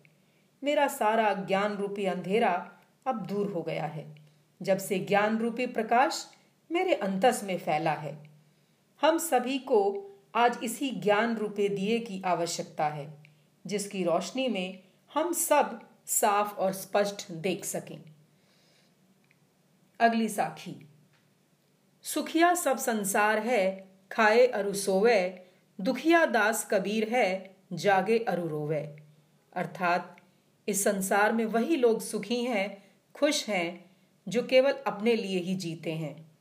मेरा 0.63 0.87
सारा 0.87 1.33
ज्ञान 1.33 1.73
रूपी 1.73 2.05
अंधेरा 2.05 2.71
अब 3.07 3.25
दूर 3.25 3.51
हो 3.51 3.61
गया 3.61 3.85
है। 3.85 4.15
जब 4.61 4.77
से 4.77 4.99
ज्ञान 4.99 5.37
रूपी 5.37 5.65
प्रकाश 5.65 6.31
मेरे 6.71 6.93
अंतस 6.93 7.41
में 7.43 7.57
फैला 7.57 7.93
है 7.93 8.34
हम 9.01 9.17
सभी 9.17 9.57
को 9.57 10.05
आज 10.35 10.59
इसी 10.63 10.91
ज्ञान 10.91 11.37
रूपे 11.37 11.69
दिए 11.69 11.99
की 11.99 12.21
आवश्यकता 12.25 12.87
है, 12.87 13.23
जिसकी 13.67 14.03
रोशनी 14.03 14.47
में 14.47 14.83
हम 15.13 15.33
सब 15.33 15.89
साफ़ 16.05 16.55
और 16.55 16.73
स्पष्ट 16.73 17.31
देख 17.31 17.65
सकें। 17.65 18.01
अगली 19.99 20.29
साखी। 20.29 20.87
सुखिया 22.01 22.53
सब 22.53 22.77
संसार 22.77 23.39
है, 23.39 23.87
खाए 24.11 24.47
अरु 24.47 24.73
सोवे, 24.73 25.45
दुखिया 25.81 26.25
दास 26.25 26.67
कबीर 26.71 27.09
है, 27.09 27.55
जागे 27.73 28.19
अरु 28.19 28.47
रोवे। 28.47 28.95
अर्थात, 29.53 30.21
इस 30.67 30.83
संसार 30.83 31.31
में 31.31 31.45
वही 31.45 31.75
लोग 31.75 32.01
सुखी 32.01 32.43
हैं, 32.43 32.83
खुश 33.13 33.49
हैं, 33.49 33.85
जो 34.27 34.43
केवल 34.43 34.71
अपने 34.71 35.15
लिए 35.15 35.39
ही 35.39 35.55
जीते 35.55 35.93
हैं। 35.93 36.34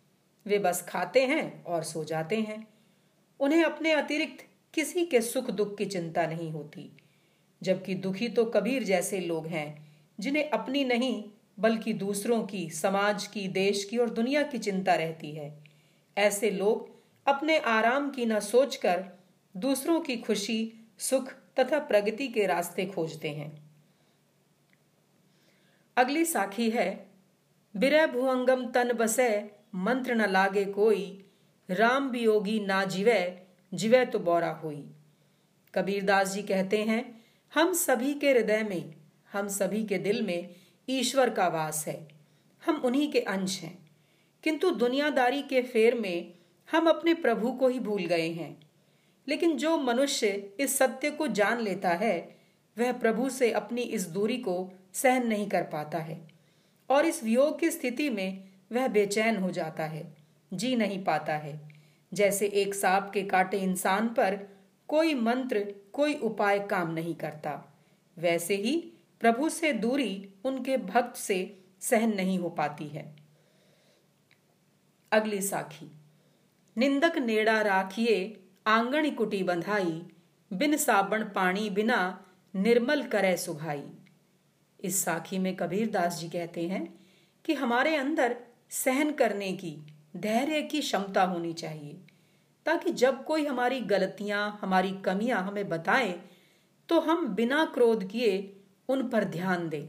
वे 0.46 0.58
बस 0.58 0.82
खाते 0.88 1.24
हैं 1.26 1.64
और 1.64 1.82
सो 1.82 2.04
जाते 2.04 2.36
हैं। 2.36 2.66
उन्हें 3.40 3.64
अपने 3.64 3.92
अतिरिक्त 3.92 4.44
किसी 4.74 5.04
के 5.06 5.20
सुख 5.20 5.50
दुख 5.50 5.76
की 5.78 5.84
चिंता 5.84 6.26
नहीं 6.26 6.50
होती, 6.50 6.90
जबकि 7.62 7.94
दुखी 7.94 8.28
तो 8.28 8.44
कबीर 8.44 8.82
जैसे 8.82 9.20
लोग 9.20 9.46
हैं, 9.46 9.96
जिन्हें 10.20 10.50
अपनी 10.50 10.84
नहीं, 10.84 11.24
बल्कि 11.58 11.92
दूसरों 11.92 12.42
की, 12.42 12.70
समाज 12.70 13.26
की, 13.26 13.48
देश 13.48 13.84
की 13.84 13.98
और 13.98 14.10
दुनिया 14.10 14.42
की 14.42 14.58
चिंता 14.58 14.94
रहती 14.94 15.32
है। 15.32 15.64
ऐसे 16.18 16.50
लोग 16.50 16.88
अपने 17.26 17.58
आराम 17.58 18.10
की 18.10 18.26
न 18.26 18.40
सोचकर 18.40 19.04
दूसरों 19.56 20.00
की 20.00 20.16
खुशी, 20.16 20.72
सुख 20.98 21.32
तथा 21.60 21.78
प्रगति 21.78 22.28
के 22.28 22.46
रास्ते 22.46 22.86
खोजते 22.86 23.28
हैं। 23.28 23.52
अगली 25.96 26.24
साखी 26.24 26.70
है 26.70 27.06
बिरय 27.76 28.06
भुअंगम 28.06 28.66
तन 28.66 28.92
बसे 28.92 29.50
मंत्र 29.74 30.14
न 30.14 30.30
लागे 30.30 30.64
कोई, 30.64 31.24
राम 31.70 32.10
वियोगी 32.10 32.60
ना 32.60 32.84
जिवे, 32.84 33.42
जीवे 33.74 34.06
तो 34.06 34.18
बौरा 34.18 34.50
हुई। 34.50 34.90
कबीरदास 35.74 36.32
जी 36.32 36.42
कहते 36.42 36.82
हैं, 36.82 37.24
हम 37.54 37.72
सभी 37.72 38.14
के 38.14 38.30
हृदय 38.30 38.62
में, 38.62 38.94
हम 39.32 39.48
सभी 39.48 39.84
के 39.84 39.98
दिल 39.98 40.22
में 40.22 40.54
ईश्वर 40.88 41.30
का 41.30 41.48
वास 41.48 41.84
है। 41.88 42.08
हम 42.66 42.76
उन्हीं 42.76 43.12
के 43.12 43.20
अंश 43.20 43.60
हैं। 43.60 43.78
किंतु 44.42 44.70
दुनियादारी 44.70 45.42
के 45.42 45.62
फेर 45.62 45.94
में 45.94 46.34
हम 46.72 46.88
अपने 46.88 47.14
प्रभु 47.14 47.52
को 47.52 47.68
ही 47.68 47.80
भूल 47.80 48.02
गए 48.02 48.28
हैं। 48.28 48.60
लेकिन 49.28 49.56
जो 49.56 49.78
मनुष्य 49.78 50.50
इस 50.60 50.78
सत्य 50.78 51.10
को 51.10 51.28
जान 51.28 51.60
लेता 51.60 51.88
है, 51.88 52.36
वह 52.78 52.92
प्रभु 52.92 53.30
से 53.30 53.52
अपनी 53.52 53.82
इस 53.82 54.02
दूरी 54.02 54.36
को 54.36 54.72
सहन 54.92 55.26
नहीं 55.26 55.48
कर 55.48 55.62
पाता 55.62 55.98
है। 55.98 56.28
और 56.90 57.06
इस 57.06 57.24
वियोग 57.24 57.58
की 57.58 57.70
स्थिति 57.70 58.10
में 58.10 58.53
वह 58.72 58.88
बेचैन 58.88 59.36
हो 59.36 59.50
जाता 59.50 59.84
है, 59.84 60.16
जी 60.52 60.76
नहीं 60.76 61.04
पाता 61.04 61.36
है। 61.36 61.68
जैसे 62.12 62.46
एक 62.46 62.74
सांप 62.74 63.10
के 63.14 63.22
काटे 63.22 63.58
इंसान 63.58 64.08
पर 64.08 64.38
कोई 64.88 65.14
मंत्र, 65.14 65.74
कोई 65.92 66.14
उपाय 66.14 66.58
काम 66.60 66.90
नहीं 66.90 67.14
करता। 67.14 67.74
वैसे 68.18 68.56
ही 68.56 68.92
प्रभु 69.20 69.48
से 69.48 69.72
दूरी 69.72 70.28
उनके 70.44 70.76
भक्त 70.76 71.16
से 71.16 71.58
सहन 71.80 72.14
नहीं 72.14 72.38
हो 72.38 72.50
पाती 72.50 72.88
है। 72.88 73.16
अगली 75.12 75.40
साखी। 75.42 75.90
निंदक 76.76 77.18
नेड़ा 77.18 77.60
राखिए, 77.62 78.40
आंगणी 78.66 79.10
कुटी 79.10 79.42
बंधाई, 79.42 80.02
बिन 80.50 80.76
साबण 80.76 81.24
पानी 81.24 81.70
बिना 81.70 82.24
निर्मल 82.54 83.02
करे 83.02 83.36
सुभाई 83.36 83.82
इस 84.80 85.04
साखी 85.04 85.38
में 85.38 85.54
कबीर 85.56 85.90
दास 85.90 86.18
जी 86.20 86.28
कहते 86.28 86.68
हैं 86.68 86.94
कि 87.44 87.54
हमारे 87.54 87.96
अंदर 87.96 88.36
सहन 88.74 89.10
करने 89.12 89.52
की, 89.52 89.76
धैर्य 90.16 90.60
की 90.62 90.80
क्षमता 90.80 91.22
होनी 91.24 91.52
चाहिए। 91.52 91.96
ताकि 92.66 92.90
जब 92.92 93.24
कोई 93.24 93.44
हमारी 93.46 93.80
गलतियाँ, 93.80 94.58
हमारी 94.62 94.90
कमियाँ 95.04 95.42
हमें 95.42 95.68
बताए 95.68 96.20
तो 96.88 97.00
हम 97.00 97.26
बिना 97.26 97.64
क्रोध 97.64 98.04
किए 98.10 98.56
उन 98.88 99.08
पर 99.08 99.24
ध्यान 99.24 99.68
दें, 99.68 99.86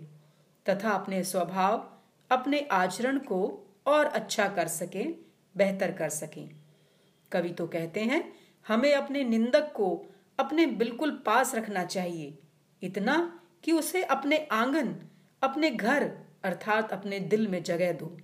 तथा 0.65 0.91
अपने 0.91 1.23
स्वभाव, 1.23 1.77
अपने 2.31 2.59
आचरण 2.71 3.17
को 3.19 3.39
और 3.85 4.05
अच्छा 4.05 4.47
कर 4.47 4.67
सकें, 4.67 5.15
बेहतर 5.55 5.91
कर 5.91 6.09
सकें। 6.09 6.49
कवि 7.31 7.49
तो 7.49 7.67
कहते 7.67 7.99
हैं, 7.99 8.33
हमें 8.65 8.93
अपने 8.93 9.23
निंदक 9.23 9.71
को 9.75 9.89
अपने 10.39 10.65
बिल्कुल 10.65 11.11
पास 11.25 11.55
रखना 11.55 11.83
चाहिए, 11.85 12.37
इतना 12.81 13.17
कि 13.63 13.71
उसे 13.71 14.03
अपने 14.03 14.37
आँगन, 14.51 14.95
अपने 15.41 15.71
घर, 15.71 16.11
अर्थात 16.43 16.93
अपने 16.93 17.19
दिल 17.19 17.47
में 17.47 17.61
जगह 17.63 17.91
दो। 17.93 18.17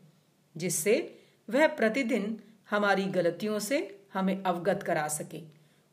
जिससे 0.57 1.19
वह 1.49 1.67
प्रतिदिन 1.67 2.39
हमारी 2.69 3.05
गलतियों 3.05 3.59
से 3.59 4.05
हमें 4.13 4.43
अवगत 4.43 4.83
करा 4.83 5.07
सके 5.07 5.41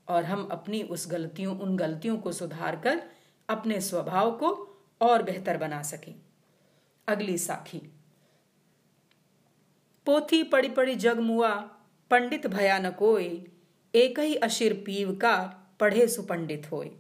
और 0.09 0.25
हम 0.25 0.49
अपनी 0.53 0.83
उस 0.83 1.11
गलतियों, 1.11 1.59
उन 1.59 1.77
गलतियों 1.77 2.17
को 2.17 2.33
सुधार 2.33 2.77
कर 2.77 3.03
अपने 3.49 3.81
स्वभाव 3.81 4.31
को 4.31 4.77
और 5.01 5.23
बेहतर 5.23 5.57
बना 5.57 5.83
सके। 5.83 6.13
अगली 7.09 7.39
साखी। 7.39 7.79
पोथी 10.07 10.43
पड़ी 10.43 10.69
पड़ी 10.69 10.95
जग 10.95 11.19
मुआ, 11.19 11.55
पंडित 12.11 12.47
भया 12.47 12.79
न 12.79 12.91
कोय 12.91 13.25
एक 13.95 14.19
ही 14.19 14.35
अशिर 14.35 14.83
पीव 14.87 15.17
का 15.17 15.37
पढ़े 15.81 16.09
सुपंडित 16.09 16.73
होए। 16.73 16.91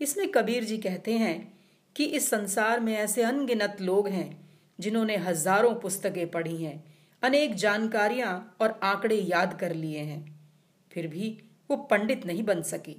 इसमें 0.00 0.30
कबीर 0.30 0.64
जी 0.64 0.78
कहते 0.78 1.12
हैं 1.12 1.58
कि 1.96 2.04
इस 2.04 2.30
संसार 2.30 2.80
में 2.80 2.96
ऐसे 2.96 3.22
अनगिनत 3.22 3.76
लोग 3.80 4.08
हैं 4.08 4.43
जिन्होंने 4.78 5.16
हज़ारों 5.16 5.74
पुस्तकें 5.74 6.30
पढ़ी 6.30 6.62
हैं, 6.64 6.84
अनेक 7.22 7.54
जानकारियाँ 7.54 8.56
और 8.60 8.80
आंकड़े 8.82 9.16
याद 9.16 9.58
कर 9.60 9.74
लिए 9.74 9.98
हैं। 9.98 10.40
फिर 10.92 11.06
भी 11.06 11.42
वो 11.70 11.76
पंडित 11.76 12.26
नहीं 12.26 12.42
बन 12.42 12.62
सकी। 12.62 12.96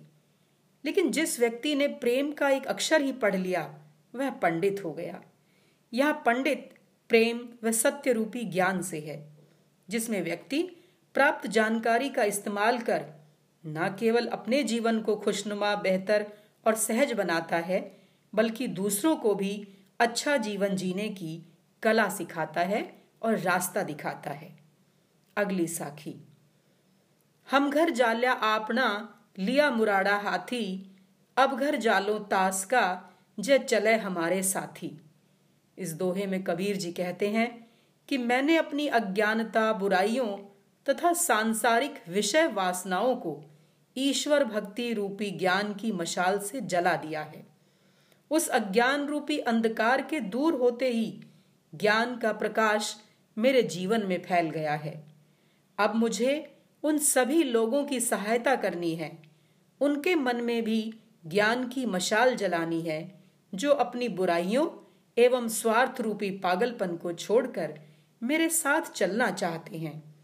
लेकिन 0.85 1.11
जिस 1.11 1.39
व्यक्ति 1.39 1.75
ने 1.75 1.87
प्रेम 1.87 2.31
का 2.31 2.49
एक 2.49 2.65
अक्षर 2.65 3.01
ही 3.01 3.11
पढ़ 3.11 3.35
लिया, 3.35 3.75
वह 4.15 4.29
पंडित 4.29 4.83
हो 4.85 4.93
गया। 4.93 5.21
यह 5.93 6.11
पंडित 6.11 6.69
प्रेम 7.09 7.49
व 7.63 7.71
सत्य 7.71 8.13
रूपी 8.13 8.43
ज्ञान 8.43 8.81
से 8.81 8.99
है, 8.99 9.37
जिसमें 9.89 10.21
व्यक्ति 10.23 10.61
प्राप्त 11.13 11.47
जानकारी 11.47 12.09
का 12.09 12.23
इस्तेमाल 12.23 12.79
कर 12.79 13.05
न 13.65 13.95
केवल 13.99 14.27
अपने 14.27 14.63
जीवन 14.63 15.01
को 15.01 15.15
खुशनुमा, 15.15 15.75
बेहतर 15.75 16.25
और 16.67 16.75
सहज 16.75 17.13
बनाता 17.13 17.57
है, 17.57 17.97
बल्कि 18.35 18.67
दूसरों 18.67 19.15
को 19.15 19.35
भी 19.35 19.67
अच्छा 19.99 20.37
जीवन 20.37 20.75
जीने 20.75 21.09
की 21.09 21.54
कला 21.85 22.09
सिखाता 22.09 22.61
है 22.61 23.03
और 23.23 23.37
रास्ता 23.37 23.83
दिखाता 23.83 24.31
है। 24.31 24.59
अगली 25.37 25.67
साखी। 25.67 26.27
हम 27.51 27.69
घर 27.69 27.89
जाल्या 27.89 28.33
आपना 28.33 29.19
लिया 29.37 29.71
मुराड़ा 29.71 30.17
हाथी, 30.17 30.95
अब 31.37 31.57
घर 31.57 31.75
जालो 31.75 32.19
तास 32.19 32.65
का 32.65 33.09
जे 33.39 33.59
चले 33.59 33.95
हमारे 33.95 34.43
साथी। 34.43 35.01
इस 35.77 35.93
दोहे 35.93 36.27
में 36.27 36.43
कबीर 36.43 36.75
जी 36.75 36.91
कहते 36.91 37.29
हैं 37.29 37.71
कि 38.07 38.17
मैंने 38.17 38.57
अपनी 38.57 38.87
अज्ञानता, 38.87 39.73
बुराइयों 39.73 40.37
तथा 40.89 41.13
सांसारिक 41.13 42.03
विषय 42.09 42.47
वासनाओं 42.47 43.15
को 43.15 43.43
ईश्वर 43.97 44.43
भक्ति 44.43 44.93
रूपी 44.93 45.31
ज्ञान 45.31 45.73
की 45.73 45.91
मशाल 45.91 46.39
से 46.39 46.61
जला 46.61 46.95
दिया 46.95 47.21
है। 47.21 47.47
उस 48.31 48.47
अज्ञान 48.47 49.05
रूपी 49.05 49.37
अंधकार 49.37 50.01
के 50.01 50.19
दूर 50.19 50.53
होते 50.53 50.89
ही 50.89 51.24
ज्ञान 51.77 52.17
का 52.17 52.33
प्रकाश 52.33 52.95
मेरे 53.37 53.63
जीवन 53.63 54.05
में 54.05 54.21
फैल 54.21 54.49
गया 54.49 54.73
है। 54.73 55.03
अब 55.77 55.95
मुझे 55.95 56.57
उन 56.83 56.97
सभी 56.97 57.43
लोगों 57.43 57.85
की 57.85 57.99
सहायता 57.99 58.55
करनी 58.55 58.95
है। 58.95 59.19
उनके 59.81 60.15
मन 60.15 60.35
में 60.35 60.63
भी 60.63 60.93
ज्ञान 61.27 61.67
की 61.67 61.85
मशाल 61.85 62.35
जलानी 62.35 62.81
है, 62.81 63.23
जो 63.53 63.71
अपनी 63.71 64.09
बुराइयों 64.09 64.81
एवं 65.17 65.47
स्वार्थ 65.47 66.01
रूपी 66.01 66.31
पागलपन 66.31 66.95
को 66.95 67.13
छोड़कर 67.13 67.79
मेरे 68.23 68.49
साथ 68.49 68.81
चलना 68.81 69.31
चाहते 69.31 69.77
हैं। 69.77 70.15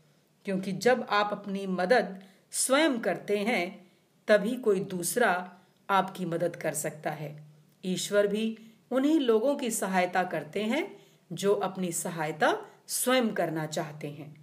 क्योंकि 0.46 0.72
जब 0.72 1.08
आप 1.10 1.30
अपनी 1.32 1.68
मदद 1.68 2.24
स्वयं 2.52 3.00
करते 3.00 3.38
हैं, 3.38 3.92
तभी 4.28 4.56
कोई 4.56 4.80
दूसरा 4.80 5.54
आपकी 5.90 6.26
मदद 6.26 6.56
कर 6.56 6.74
सकता 6.74 7.12
है। 7.12 7.44
ईश्वर 7.86 8.28
भी 8.28 8.58
उन्हीं 8.92 9.20
लोगों 9.20 9.56
की 9.56 9.72
सहायता 9.72 10.24
करते 10.24 10.64
हैं 10.64 11.01
जो 11.32 11.54
अपनी 11.54 11.92
सहायता 11.92 12.66
स्वयं 12.88 13.34
करना 13.34 13.66
चाहते 13.66 14.08
हैं। 14.08 14.42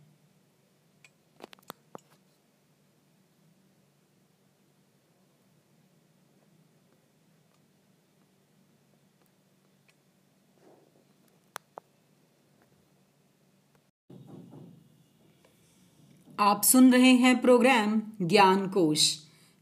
आप 16.40 16.62
सुन 16.62 16.92
रहे 16.92 17.12
हैं 17.12 17.40
प्रोग्राम 17.40 18.02
ज्ञान 18.23 18.68
कोश। 18.68 19.18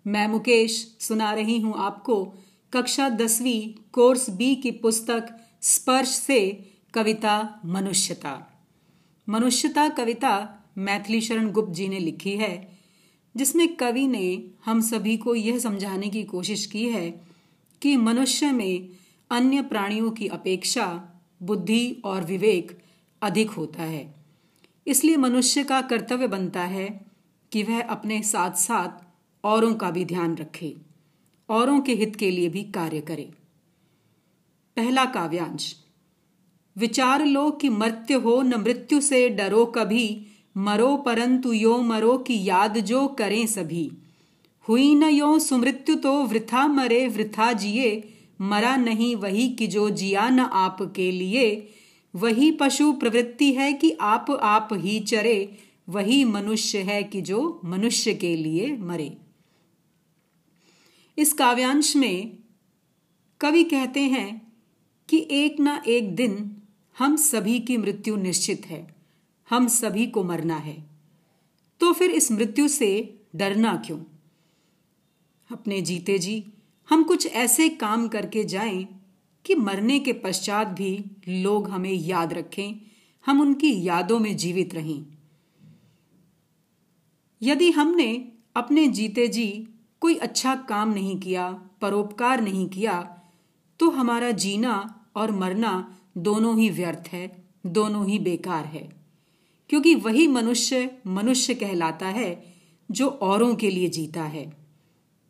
मैं 0.07 0.29
मुकेश 0.29 0.97
सुना 1.01 1.33
रही 1.33 1.61
हूँ 1.61 1.75
आपको 1.77 2.25
कक्षा 2.73 3.09
दसवीं 3.09 3.85
कोर्स 3.93 4.31
बी 4.31 4.55
की 4.55 4.71
पुस्तक 4.71 5.37
स्पर्श 5.63 6.09
से 6.09 6.41
कविता 6.97 7.61
मनुष्यता। 7.65 8.63
मनुष्यता 9.29 9.89
कविता 9.89 10.65
मैथिली 10.79 11.21
शरण 11.21 11.51
गुप्त 11.51 11.73
जी 11.73 11.89
ने 11.89 11.99
लिखी 11.99 12.37
है, 12.37 12.79
जिसमें 13.37 13.77
कवि 13.77 14.07
ने 14.07 14.51
हम 14.65 14.81
सभी 14.81 15.17
को 15.17 15.35
यह 15.35 15.59
समझाने 15.59 16.09
की 16.09 16.25
कोशिश 16.25 16.67
की 16.67 16.89
है 16.89 17.11
कि 17.83 17.97
मनुष्य 17.97 18.53
में 18.53 18.89
अन्य 19.31 19.63
प्राणियों 19.63 20.11
की 20.11 20.27
अपेक्षा 20.27 21.05
बुद्धि 21.43 22.03
और 22.05 22.25
विवेक 22.25 22.79
अधिक 23.23 23.51
होता 23.51 23.83
है। 23.83 24.15
इसलिए 24.87 25.17
मनुष्य 25.17 25.65
का 25.65 25.81
कर्तव्य 25.81 26.27
बनता 26.27 26.63
है 26.63 27.07
कि 27.53 27.63
वह 27.63 27.83
अपने 27.83 28.23
साथ 28.23 28.51
साथ 28.51 29.05
औरों 29.45 29.75
का 29.75 29.91
भी 29.91 30.05
ध्यान 30.05 30.37
रखे, 30.37 30.77
औरों 31.49 31.81
के 31.81 31.95
हित 31.95 32.17
के 32.17 32.31
लिए 32.31 32.49
भी 32.49 32.63
कार्य 32.63 33.01
करे। 33.01 33.33
पहला 34.77 35.05
काव्यांश 35.05 35.86
विचार 36.79 37.27
लो 37.27 37.51
कि 37.51 37.69
मृत्यु 37.69 38.21
हो 38.21 38.43
न 38.43 38.55
मृत्यु 38.55 39.01
से 39.01 39.29
डरो 39.29 39.67
कभी, 39.67 40.27
मरो 40.57 40.97
परंतु 40.97 41.53
यो 41.53 41.79
मरो 41.79 42.19
की 42.19 42.45
याद 42.45 42.79
जो 42.79 43.09
करें 43.09 43.47
सभी। 43.47 43.93
हुई 44.69 44.95
न 44.95 45.03
यो 45.03 45.39
सुमृत्यु 45.39 45.97
तो 45.97 46.23
वृथा 46.23 46.67
मरे, 46.67 47.09
वृथा 47.09 47.53
जिए, 47.53 48.15
मरा 48.41 48.77
नहीं 48.77 49.17
वही 49.17 49.49
कि 49.49 49.67
जो 49.67 49.91
जिया 49.91 50.29
न 50.29 50.41
आप 50.41 50.93
के 50.97 51.13
लिए। 51.13 51.69
वही 52.15 52.51
पशु 52.51 52.93
प्रवृत्ति 52.93 53.53
है 53.53 53.73
कि 53.73 53.97
आप 54.01 54.31
आप 54.31 54.69
ही 54.73 55.01
चरे, 55.01 55.59
वही 55.89 56.25
मनुष्य 56.25 56.79
है 56.79 57.03
कि 57.03 57.21
जो 57.21 57.61
मनुष्य 57.65 58.15
के 58.15 58.37
लिए 58.37 58.77
मरे। 58.77 59.17
इस 61.19 61.33
काव्यांश 61.33 61.97
में 61.97 62.39
कवि 63.41 63.65
कहते 63.65 64.01
हैं 64.01 64.53
कि 65.09 65.29
एक 65.31 65.61
ना 65.61 65.83
एक 65.87 66.15
दिन 66.15 66.56
हम 66.99 67.17
सभी 67.17 67.61
की 67.61 67.77
मृत्यु 67.77 68.17
निश्चित 68.17 68.67
है। 68.67 68.97
हम 69.51 69.69
सभी 69.69 70.07
को 70.07 70.25
मरना 70.25 70.57
है। 70.57 70.87
तो 71.81 71.93
फिर 71.93 72.11
इस 72.11 72.33
मृत्यु 72.33 72.69
से 72.69 73.21
डरना 73.37 73.77
क्यों? 73.77 73.99
अपने 75.53 75.81
जीते 75.83 76.19
जी, 76.19 76.45
हम 76.91 77.03
कुछ 77.03 77.27
ऐसे 77.27 77.69
काम 77.69 78.09
करके 78.09 78.45
जाएँ 78.45 78.89
कि 79.45 79.55
मरने 79.55 79.99
के 79.99 80.13
पश्चात 80.13 80.67
भी 80.67 81.05
लोग 81.29 81.71
हमें 81.71 81.93
याद 81.93 82.33
रखें, 82.33 82.75
हम 83.27 83.41
उनकी 83.41 83.85
यादों 83.85 84.19
में 84.19 84.37
जीवित 84.37 84.75
रहें। 84.75 85.07
यदि 87.43 87.71
हमने 87.71 88.33
अपने 88.57 88.89
जीते 88.89 89.29
जी 89.29 89.69
कोई 90.01 90.15
अच्छा 90.15 90.55
काम 90.55 90.93
नहीं 90.93 91.21
किया, 91.21 91.53
परोपकार 91.81 92.41
नहीं 92.41 92.69
किया 92.69 93.21
तो 93.81 93.91
हमारा 93.91 94.31
जीना 94.31 95.07
और 95.17 95.31
मरना 95.31 95.99
दोनों 96.17 96.59
ही 96.59 96.71
व्यर्थ 96.71 97.09
है, 97.13 97.45
दोनों 97.67 98.07
ही 98.07 98.19
बेकार 98.19 98.65
है। 98.65 98.89
क्योंकि 99.69 99.95
वही 99.95 100.29
मनुष्य 100.29 100.99
मनुष्य 101.07 101.55
कहलाता 101.55 102.09
है 102.09 102.55
जो 102.91 103.09
औरों 103.09 103.55
के 103.55 103.71
लिए 103.71 103.89
जीता 103.89 104.25
है। 104.25 104.57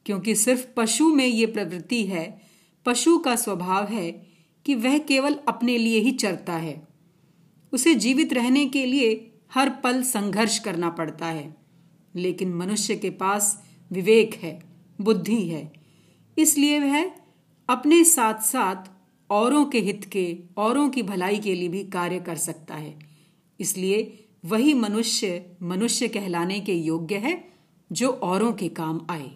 क्योंकि 0.07 0.35
सिर्फ़ 0.35 0.67
पशु 0.77 1.15
में 1.15 1.27
ये 1.27 1.47
प्रवृत्ति 1.47 2.07
है, 2.07 2.41
पशु 2.87 3.19
का 3.19 3.37
स्वभाव 3.37 3.87
है 3.87 4.27
कि 4.65 4.75
वह 4.75 4.99
केवल 4.99 5.35
अपने 5.49 5.79
लिए 5.79 6.01
ही 6.01 6.13
चरता 6.13 6.53
है। 6.53 6.89
उसे 7.73 7.95
जीवित 7.95 8.33
रहने 8.33 8.67
के 8.67 8.87
लिए 8.87 9.33
हर 9.55 9.71
पल 9.71 10.03
संघर्ष 10.03 10.59
करना 10.59 10.91
पड़ता 10.91 11.27
है। 11.27 11.57
लेकिन 12.17 12.55
मनुष्य 12.55 12.97
के 12.97 13.11
पास 13.11 13.65
विवेक 13.93 14.35
है, 14.35 14.63
बुद्धि 15.01 15.49
है। 15.49 15.73
इसलिए 16.39 16.81
वह 16.81 17.11
अपने 17.69 18.05
साथ 18.05 18.35
साथ 18.35 18.96
औरों 19.31 19.65
के 19.65 19.79
हित 19.79 20.05
के, 20.05 20.39
औरों 20.57 20.89
की 20.89 21.03
भलाई 21.03 21.39
के 21.39 21.55
लिए 21.55 21.69
भी 21.69 21.85
कार्य 21.85 22.21
कर 22.21 22.37
सकता 22.37 22.75
है। 22.75 22.99
इसलिए 23.61 24.25
वही 24.45 24.75
मनुष्य 24.75 25.57
मनुष्य 25.63 26.09
कहलाने 26.09 26.61
के 26.61 26.75
योग्य 26.75 27.17
है, 27.17 27.49
जो 27.93 28.09
औरों 28.09 28.53
के 28.53 28.69
काम 28.69 29.07
आए। 29.11 29.31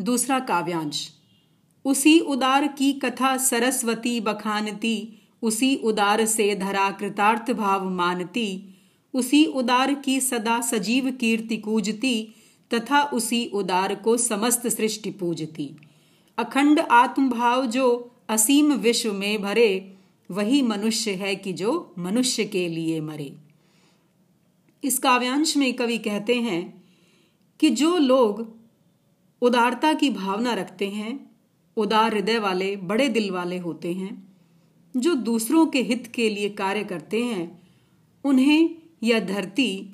दूसरा 0.00 0.38
काव्यांश। 0.38 1.10
उसी 1.84 2.20
उदार 2.20 2.66
की 2.66 2.92
कथा 2.92 3.36
सरस्वती 3.36 4.20
बखानती, 4.20 5.22
उसी 5.42 5.76
उदार 5.76 6.26
से 6.26 6.54
धरा 6.54 6.90
कृतार्थ 6.90 7.52
भाव 7.52 7.90
मानती, 7.90 8.78
उसी 9.14 9.44
उदार 9.44 9.94
की 9.94 10.20
सदा 10.20 10.60
सजीव 10.60 11.10
कीर्ति 11.10 11.56
कूजती, 11.56 12.34
तथा 12.74 13.02
उसी 13.02 13.46
उदार 13.46 13.94
को 13.94 14.16
समस्त 14.16 14.68
सृष्टि 14.68 15.10
पूजती। 15.10 15.76
अखंड 16.38 16.80
आत्मभाव 16.80 17.66
जो 17.66 18.10
असीम 18.28 18.72
विश्व 18.72 19.12
में 19.12 19.42
भरे, 19.42 19.94
वही 20.30 20.62
मनुष्य 20.62 21.14
है 21.14 21.36
कि 21.36 21.52
जो 21.52 21.94
मनुष्य 21.98 22.44
के 22.44 22.68
लिए 22.68 23.00
मरे। 23.00 23.36
इस 24.84 24.98
काव्यांश 24.98 25.56
में 25.56 25.74
कवि 25.74 25.98
कहते 25.98 26.34
हैं 26.34 26.84
कि 27.60 27.70
जो 27.70 27.98
लोग 27.98 28.56
उदारता 29.42 29.92
की 29.92 30.10
भावना 30.10 30.54
रखते 30.54 30.88
हैं, 30.88 31.30
उदार 31.76 32.14
हृदय 32.14 32.38
वाले, 32.38 32.76
बड़े 32.76 33.08
दिल 33.08 33.30
वाले 33.30 33.58
होते 33.58 33.92
हैं, 33.92 34.36
जो 34.96 35.14
दूसरों 35.14 35.66
के 35.66 35.82
हित 35.82 36.12
के 36.14 36.30
लिए 36.30 36.48
कार्य 36.48 36.84
करते 36.84 37.24
हैं, 37.24 37.62
उन्हें 38.24 38.70
यह 39.02 39.20
धरती 39.20 39.90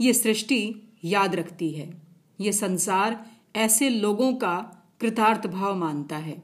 ये 0.00 0.12
सृष्टि 0.12 0.74
याद 1.04 1.34
रखती 1.34 1.70
है। 1.70 2.02
ये 2.40 2.52
संसार 2.52 3.30
ऐसे 3.56 3.88
लोगों 3.88 4.34
का 4.34 4.81
कृतार्थ 5.02 5.46
भाव 5.46 5.76
मानता 5.76 6.16
है। 6.16 6.42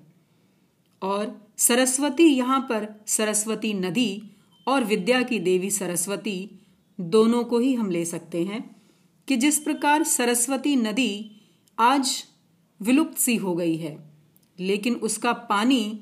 और 1.02 1.50
सरस्वती 1.58 2.24
यहाँ 2.24 2.60
पर 2.60 2.88
सरस्वती 3.06 3.72
नदी 3.74 4.22
और 4.66 4.84
विद्या 4.84 5.22
की 5.22 5.38
देवी 5.38 5.70
सरस्वती 5.70 6.50
दोनों 6.98 7.44
को 7.44 7.58
ही 7.58 7.74
हम 7.74 7.90
ले 7.90 8.04
सकते 8.04 8.44
हैं 8.44 8.76
कि 9.28 9.36
जिस 9.36 9.58
प्रकार 9.58 10.04
सरस्वती 10.04 10.76
नदी 10.76 11.30
आज 11.78 12.24
विलुप्त 12.80 13.18
सी 13.18 13.36
हो 13.36 13.54
गई 13.54 13.76
है, 13.76 13.96
लेकिन 14.58 14.94
उसका 14.94 15.32
पानी 15.32 16.00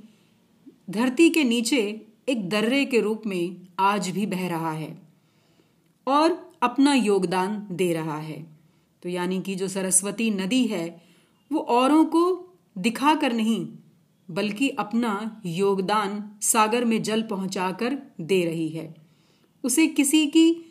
धरती 0.90 1.30
के 1.30 1.44
नीचे 1.44 2.06
एक 2.28 2.48
दर्रे 2.48 2.84
के 2.84 3.00
रूप 3.00 3.22
में 3.26 3.66
आज 3.78 4.08
भी 4.08 4.26
बह 4.26 4.48
रहा 4.48 4.72
है 4.72 4.96
और 6.06 6.52
अपना 6.62 6.94
योगदान 6.94 7.66
दे 7.72 7.92
रहा 7.92 8.18
है। 8.18 8.44
तो 9.02 9.08
यानी 9.08 9.40
कि 9.42 9.54
जो 9.54 9.68
सरस्वती 9.68 10.30
नदी 10.30 10.64
है 10.66 11.05
वो 11.52 11.60
औरों 11.60 12.04
को 12.04 12.54
दिखाकर 12.78 13.32
नहीं, 13.32 13.68
बल्कि 14.30 14.68
अपना 14.68 15.42
योगदान 15.46 16.30
सागर 16.42 16.84
में 16.84 17.02
जल 17.02 17.22
पहुंचाकर 17.22 17.98
दे 18.20 18.44
रही 18.44 18.68
है। 18.68 18.94
उसे 19.64 19.86
किसी 19.86 20.26
की 20.26 20.62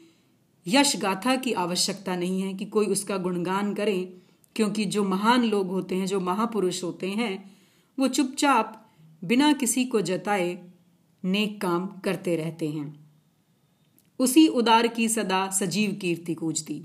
यश 0.68 0.98
गाथा 0.98 1.36
की 1.36 1.54
आवश्यकता 1.54 2.16
नहीं 2.16 2.42
है 2.42 2.54
कि 2.54 2.66
कोई 2.66 2.86
उसका 2.86 3.18
गुणगान 3.18 3.74
करे, 3.74 4.22
क्योंकि 4.56 4.86
जो 4.86 5.04
महान 5.04 5.44
लोग 5.44 5.68
होते 5.68 5.96
हैं, 5.96 6.06
जो 6.06 6.20
महापुरुष 6.20 6.84
होते 6.84 7.10
हैं, 7.10 7.56
वो 8.00 8.08
चुपचाप 8.08 8.92
बिना 9.24 9.54
किसी 9.54 9.86
को 9.86 10.02
जताए 10.02 10.72
नेक 11.24 11.62
काम 11.62 11.88
करते 11.88 12.36
रहते 12.36 12.70
हैं। 12.70 13.10
उसी 14.20 14.48
उदार 14.48 14.88
की 14.88 15.10
सदा 15.10 15.50
सजीव 15.50 15.92
कीर्ति 16.02 16.34
कूजती 16.34 16.84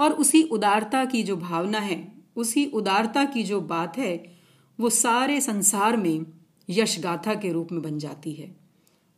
और 0.00 0.12
उसी 0.12 0.42
उदारता 0.42 1.04
की 1.04 1.22
जो 1.22 1.36
भावना 1.36 1.78
है 1.78 2.15
उसी 2.36 2.66
उदारता 2.66 3.24
की 3.24 3.42
जो 3.42 3.60
बात 3.60 3.98
है, 3.98 4.36
वो 4.80 4.90
सारे 4.90 5.40
संसार 5.40 5.96
में 5.96 6.26
यश 6.70 7.00
गाथा 7.00 7.34
के 7.34 7.52
रूप 7.52 7.72
में 7.72 7.82
बन 7.82 7.98
जाती 7.98 8.32
है। 8.32 8.56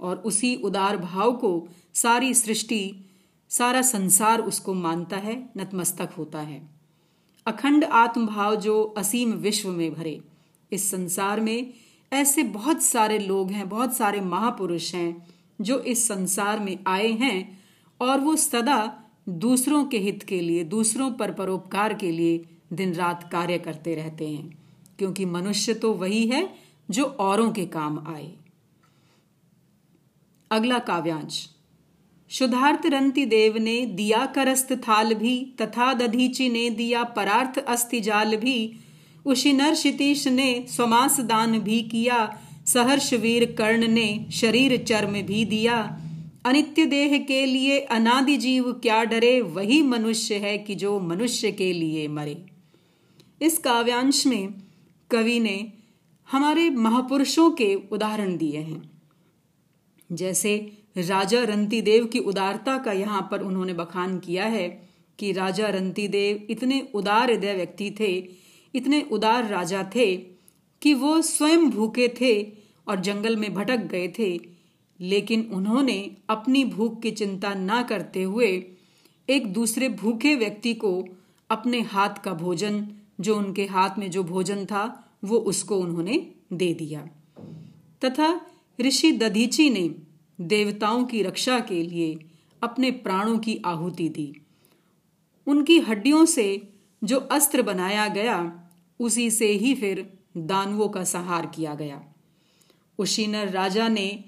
और 0.00 0.16
उसी 0.16 0.57
उदार 0.57 0.96
भाव 0.96 1.33
को 1.33 1.68
सारी 1.94 2.35
सृष्टि, 2.35 2.94
सारा 3.48 3.83
संसार 3.83 4.40
उसको 4.40 4.74
मानता 4.74 5.16
है, 5.16 5.50
नतमस्तक 5.57 6.11
होता 6.18 6.40
है। 6.40 6.68
अखंड 7.46 7.85
आत्मभाव 7.85 8.57
जो 8.57 8.83
असीम 8.83 9.33
विश्व 9.33 9.68
में 9.68 9.94
भरे, 9.94 10.20
इस 10.72 10.90
संसार 10.90 11.40
में 11.40 11.74
ऐसे 12.12 12.42
बहुत 12.42 12.83
सारे 12.83 13.18
लोग 13.18 13.50
हैं, 13.50 13.68
बहुत 13.68 13.96
सारे 13.96 14.20
महापुरुष 14.20 14.94
हैं, 14.94 15.26
जो 15.61 15.78
इस 15.78 16.09
संसार 16.09 16.59
में 16.59 16.78
आए 16.87 17.09
हैं 17.09 17.61
और 18.00 18.20
वो 18.20 18.37
सदा 18.37 19.04
दूसरों 19.28 19.85
के 19.85 19.98
हित 19.98 20.22
के 20.22 20.40
लिए, 20.40 20.64
दूसरों 20.64 21.12
पर 21.12 21.33
परोपकार 21.33 21.94
के 21.94 22.11
लिए 22.11 22.44
दिन 22.72 22.94
रात 22.94 23.28
कार्य 23.33 23.59
करते 23.59 23.94
रहते 23.94 24.28
हैं, 24.28 24.59
क्योंकि 24.98 25.24
मनुष्य 25.24 25.74
तो 25.74 25.92
वही 25.92 26.26
है 26.26 26.48
जो 26.90 27.04
औरों 27.04 27.50
के 27.52 27.66
काम 27.66 27.98
आए। 28.09 28.33
अगला 30.50 30.78
काव्यांश। 30.78 31.48
शुद्धार्थ 32.31 32.87
रंति 32.87 33.24
देव 33.26 33.57
ने 33.59 33.87
दिया 33.87 34.24
करस्त 34.26 34.72
थाल 34.72 35.14
भी, 35.14 35.54
तथा 35.61 35.92
दधीची 35.94 36.48
ने 36.48 36.68
दिया 36.70 37.04
परार्थ 37.04 37.59
अस्ति 37.59 38.00
जाल 38.00 38.37
भी। 38.37 38.74
उसी 39.26 39.52
नर 39.52 39.74
क्षितीश 39.74 40.26
ने 40.28 40.66
स्वमास 40.68 41.20
दान 41.20 41.59
भी 41.59 41.81
किया, 41.83 42.38
सहर्ष 42.66 43.12
वीर 43.14 43.44
कर्ण 43.52 43.88
ने 43.88 44.26
शरीर 44.33 44.76
चर्म 44.85 45.22
भी 45.22 45.44
दिया। 45.44 46.00
अनित्य 46.44 46.85
देह 46.87 47.18
के 47.18 47.44
लिए 47.46 47.78
अनादि 47.81 48.37
जीव 48.37 48.72
क्या 48.72 49.02
डरे, 49.04 49.40
वही 49.40 49.83
मनुष्य 49.83 50.35
है 50.35 50.59
कि 50.59 50.74
जो 50.74 51.00
मनुष्य 51.00 51.52
के 51.52 51.72
लिए 51.72 52.07
मरे। 52.09 52.58
इस 53.42 53.59
काव्यांश 53.59 54.27
में 54.27 54.55
कवि 55.11 55.40
ने 55.40 55.72
हमारे 56.31 56.70
महापुरुषों 56.70 57.51
के 57.51 57.74
उदाहरण 57.92 58.37
दिए 58.37 58.59
हैं। 58.59 58.90
जैसे 60.12 60.72
राजा 60.96 61.44
रंती 61.44 61.83
देव 61.83 62.05
की 62.07 62.18
उदारता 62.18 62.79
का 62.79 62.92
यहाँ 62.92 63.29
पर 63.31 63.42
उन्होंने 63.42 63.72
बखान 63.72 64.18
किया 64.18 64.44
है 64.44 64.88
कि 65.18 65.33
राजा 65.33 65.68
रंती 65.68 66.09
देव 66.09 66.46
इतने 66.51 66.88
उदार 66.94 67.31
हृदय 67.31 67.55
व्यक्ति 67.55 67.96
थे, 68.01 68.29
इतने 68.74 69.03
उदार 69.03 69.48
राजा 69.48 69.90
थे 69.94 70.16
कि 70.83 70.94
वो 70.94 71.22
स्वयं 71.22 71.70
भूखे 71.70 72.14
थे 72.20 72.53
और 72.88 73.01
जंगल 73.01 73.37
में 73.37 73.55
भटक 73.55 73.77
गए 73.77 74.09
थे। 74.09 74.59
लेकिन 75.01 75.51
उन्होंने 75.53 76.16
अपनी 76.29 76.64
भूख 76.64 77.03
की 77.03 77.11
चिंता 77.11 77.55
ना 77.55 77.83
करते 77.83 78.22
हुए 78.22 78.66
एक 79.31 79.53
दूसरे 79.53 79.88
भूखे 79.88 80.35
व्यक्ति 80.35 80.74
को 80.74 81.09
अपने 81.51 81.81
हाथ 81.81 82.14
का 82.24 82.33
भोजन 82.33 82.88
जो 83.20 83.37
उनके 83.37 83.66
हाथ 83.66 83.90
में 83.98 84.11
जो 84.11 84.24
भोजन 84.24 84.64
था, 84.64 85.16
वो 85.24 85.37
उसको 85.37 85.78
उन्होंने 85.78 86.33
दे 86.52 86.74
दिया। 86.74 87.00
तथा 88.04 88.46
ऋषि 88.81 89.12
दधीची 89.12 89.70
ने 89.70 89.94
देवताओं 90.40 91.04
की 91.04 91.22
रक्षा 91.22 91.61
के 91.61 91.83
लिए 91.83 92.18
अपने 92.62 92.90
प्राणों 92.90 93.38
की 93.38 93.62
आहुति 93.64 94.09
दी। 94.09 94.35
उनकी 95.46 95.78
हड्डियों 95.78 96.24
से 96.24 96.68
जो 97.04 97.16
अस्त्र 97.16 97.62
बनाया 97.62 98.09
गया, 98.09 98.68
उसी 99.00 99.31
से 99.31 99.48
ही 99.48 99.74
फिर 99.74 100.18
दानवों 100.37 100.88
का 100.88 101.04
संहार 101.04 101.46
किया 101.46 101.74
गया। 101.74 102.04
उशीनर 102.98 103.48
राजा 103.48 103.88
ने 103.88 104.24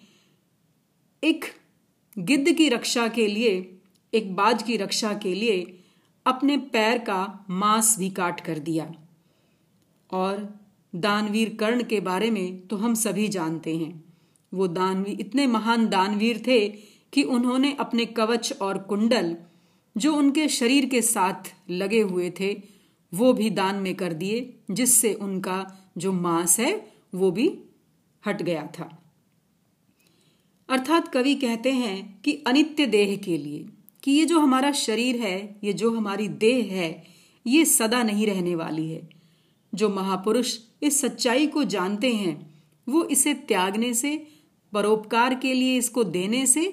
एक 1.24 1.44
गिद्ध 2.18 2.52
की 2.52 2.68
रक्षा 2.68 3.08
के 3.08 3.26
लिए, 3.26 3.78
एक 4.14 4.34
बाज 4.34 4.62
की 4.62 4.76
रक्षा 4.76 5.14
के 5.14 5.34
लिए 5.34 5.79
अपने 6.26 6.56
पैर 6.56 6.98
का 6.98 7.44
मांस 7.50 7.98
भी 7.98 8.10
काट 8.10 8.40
कर 8.40 8.58
दिया। 8.58 8.94
और 10.10 10.60
दानवीर 10.94 11.56
कर्ण 11.60 11.82
के 11.82 12.00
बारे 12.00 12.30
में 12.30 12.66
तो 12.66 12.76
हम 12.76 12.94
सभी 12.94 13.28
जानते 13.28 13.76
हैं। 13.76 14.04
वो 14.54 14.68
दानवीर 14.68 15.20
इतने 15.20 15.46
महान 15.46 15.88
दानवीर 15.88 16.42
थे 16.46 16.68
कि 17.12 17.22
उन्होंने 17.22 17.76
अपने 17.80 18.06
कवच 18.06 18.52
और 18.62 18.78
कुंडल, 18.78 19.36
जो 19.96 20.16
उनके 20.16 20.48
शरीर 20.48 20.86
के 20.86 21.02
साथ 21.02 21.54
लगे 21.70 22.00
हुए 22.00 22.32
थे, 22.40 22.62
वो 23.14 23.32
भी 23.32 23.50
दान 23.50 23.76
में 23.76 23.94
कर 23.94 24.12
दिए, 24.12 24.54
जिससे 24.70 25.14
उनका 25.14 25.90
जो 25.98 26.12
मांस 26.12 26.60
है, 26.60 26.92
वो 27.14 27.30
भी 27.30 27.58
हट 28.26 28.42
गया 28.42 28.66
था। 28.66 29.02
अर्थात 30.68 31.08
कवि 31.08 31.34
कहते 31.34 31.72
हैं 31.72 32.20
कि 32.20 32.44
अनित्य 32.46 32.86
देह 32.86 33.16
के 33.16 33.38
लिए। 33.38 33.66
कि 34.02 34.10
ये 34.10 34.24
जो 34.24 34.40
हमारा 34.40 34.72
शरीर 34.72 35.16
है, 35.16 35.58
ये 35.64 35.72
जो 35.72 35.90
हमारी 35.90 36.28
देह 36.28 36.72
है, 36.72 37.04
ये 37.46 37.64
सदा 37.64 38.02
नहीं 38.02 38.26
रहने 38.26 38.54
वाली 38.54 38.88
है। 38.90 39.08
जो 39.72 39.88
महापुरुष 39.88 40.56
इस 40.82 41.00
सच्चाई 41.00 41.46
को 41.46 41.64
जानते 41.64 42.12
हैं, 42.12 42.34
वो 42.86 43.04
इसे 43.04 43.34
त्यागने 43.34 43.94
से, 43.94 44.26
परोपकार 44.72 45.34
के 45.34 45.52
लिए 45.54 45.76
इसको 45.78 46.04
देने 46.04 46.46
से 46.46 46.64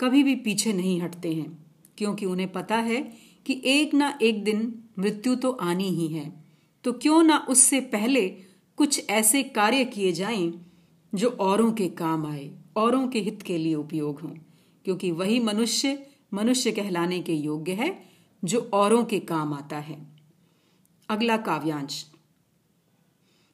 कभी 0.00 0.22
भी 0.22 0.34
पीछे 0.34 0.72
नहीं 0.72 1.00
हटते 1.00 1.32
हैं, 1.32 1.58
क्योंकि 1.98 2.26
उन्हें 2.26 2.52
पता 2.52 2.76
है 2.76 3.00
कि 3.46 3.60
एक 3.64 3.94
ना 3.94 4.18
एक 4.22 4.44
दिन 4.44 4.72
मृत्यु 4.98 5.34
तो 5.34 5.50
आनी 5.50 5.88
ही 5.88 6.06
है। 6.08 6.32
तो 6.84 6.92
क्यों 6.92 7.22
ना 7.22 7.46
उससे 7.48 7.80
पहले 7.80 8.28
कुछ 8.78 9.10
ऐसे 9.10 9.42
कार्य 9.42 9.84
किए 9.84 10.12
जाएँ, 10.12 10.52
जो 11.12 11.28
औरों 11.28 11.72
के 11.72 11.88
काम 11.88 12.26
आए, 12.26 12.50
औरों 12.76 13.06
के 13.08 13.20
हित 13.20 13.42
के 13.42 13.58
लिए 13.58 13.74
उपयोग 13.74 14.20
हों, 14.20 14.34
क्योंकि 14.84 15.10
वही 15.10 15.38
मनुष्य 15.40 16.06
मनुष्य 16.34 16.72
कहलाने 16.72 17.20
के 17.20 17.34
योग्य 17.34 17.72
है, 17.72 18.04
जो 18.44 18.70
औरों 18.72 19.04
के 19.04 19.18
काम 19.18 19.54
आता 19.54 19.78
है। 19.78 20.06
अगला 21.08 21.36
काव्यांश। 21.36 22.06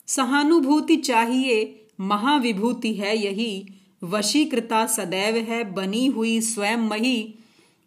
सहानुभूति 0.06 0.96
चाहिए, 0.96 1.86
महाविभूति 2.00 2.94
है 2.94 3.18
यही, 3.18 3.68
वशीकृता 4.04 4.86
सदैव 4.86 5.36
है, 5.36 5.72
बनी 5.72 6.06
हुई 6.06 6.40
स्वयं 6.40 6.76
मही। 6.76 7.34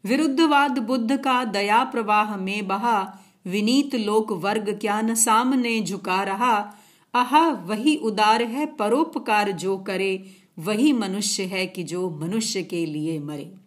विरुद्धवाद 0.06 0.80
बुद्ध 0.80 1.18
का 1.18 1.44
दया 1.44 1.84
प्रवाह 1.84 2.38
में 2.38 2.68
बहा, 2.68 3.20
विनीत 3.46 3.96
लोक 3.96 4.32
वर्ग 4.32 4.78
क्या 4.82 5.02
न 5.02 5.16
सामने 5.16 5.82
झुका 5.82 6.24
रहा। 6.24 6.76
आहा, 7.16 7.50
वही 7.50 7.96
उदार 7.96 8.42
है, 8.42 8.66
परोपकार 8.66 9.52
जो 9.52 9.78
करे, 9.78 10.26
वही 10.60 10.94
मनुष्य 10.94 11.44
है 11.44 11.68
कि 11.68 11.84
जो 11.84 12.10
मनुष्य 12.10 12.64
के 12.64 12.86
लिए 12.86 13.20
मरे। 13.20 13.61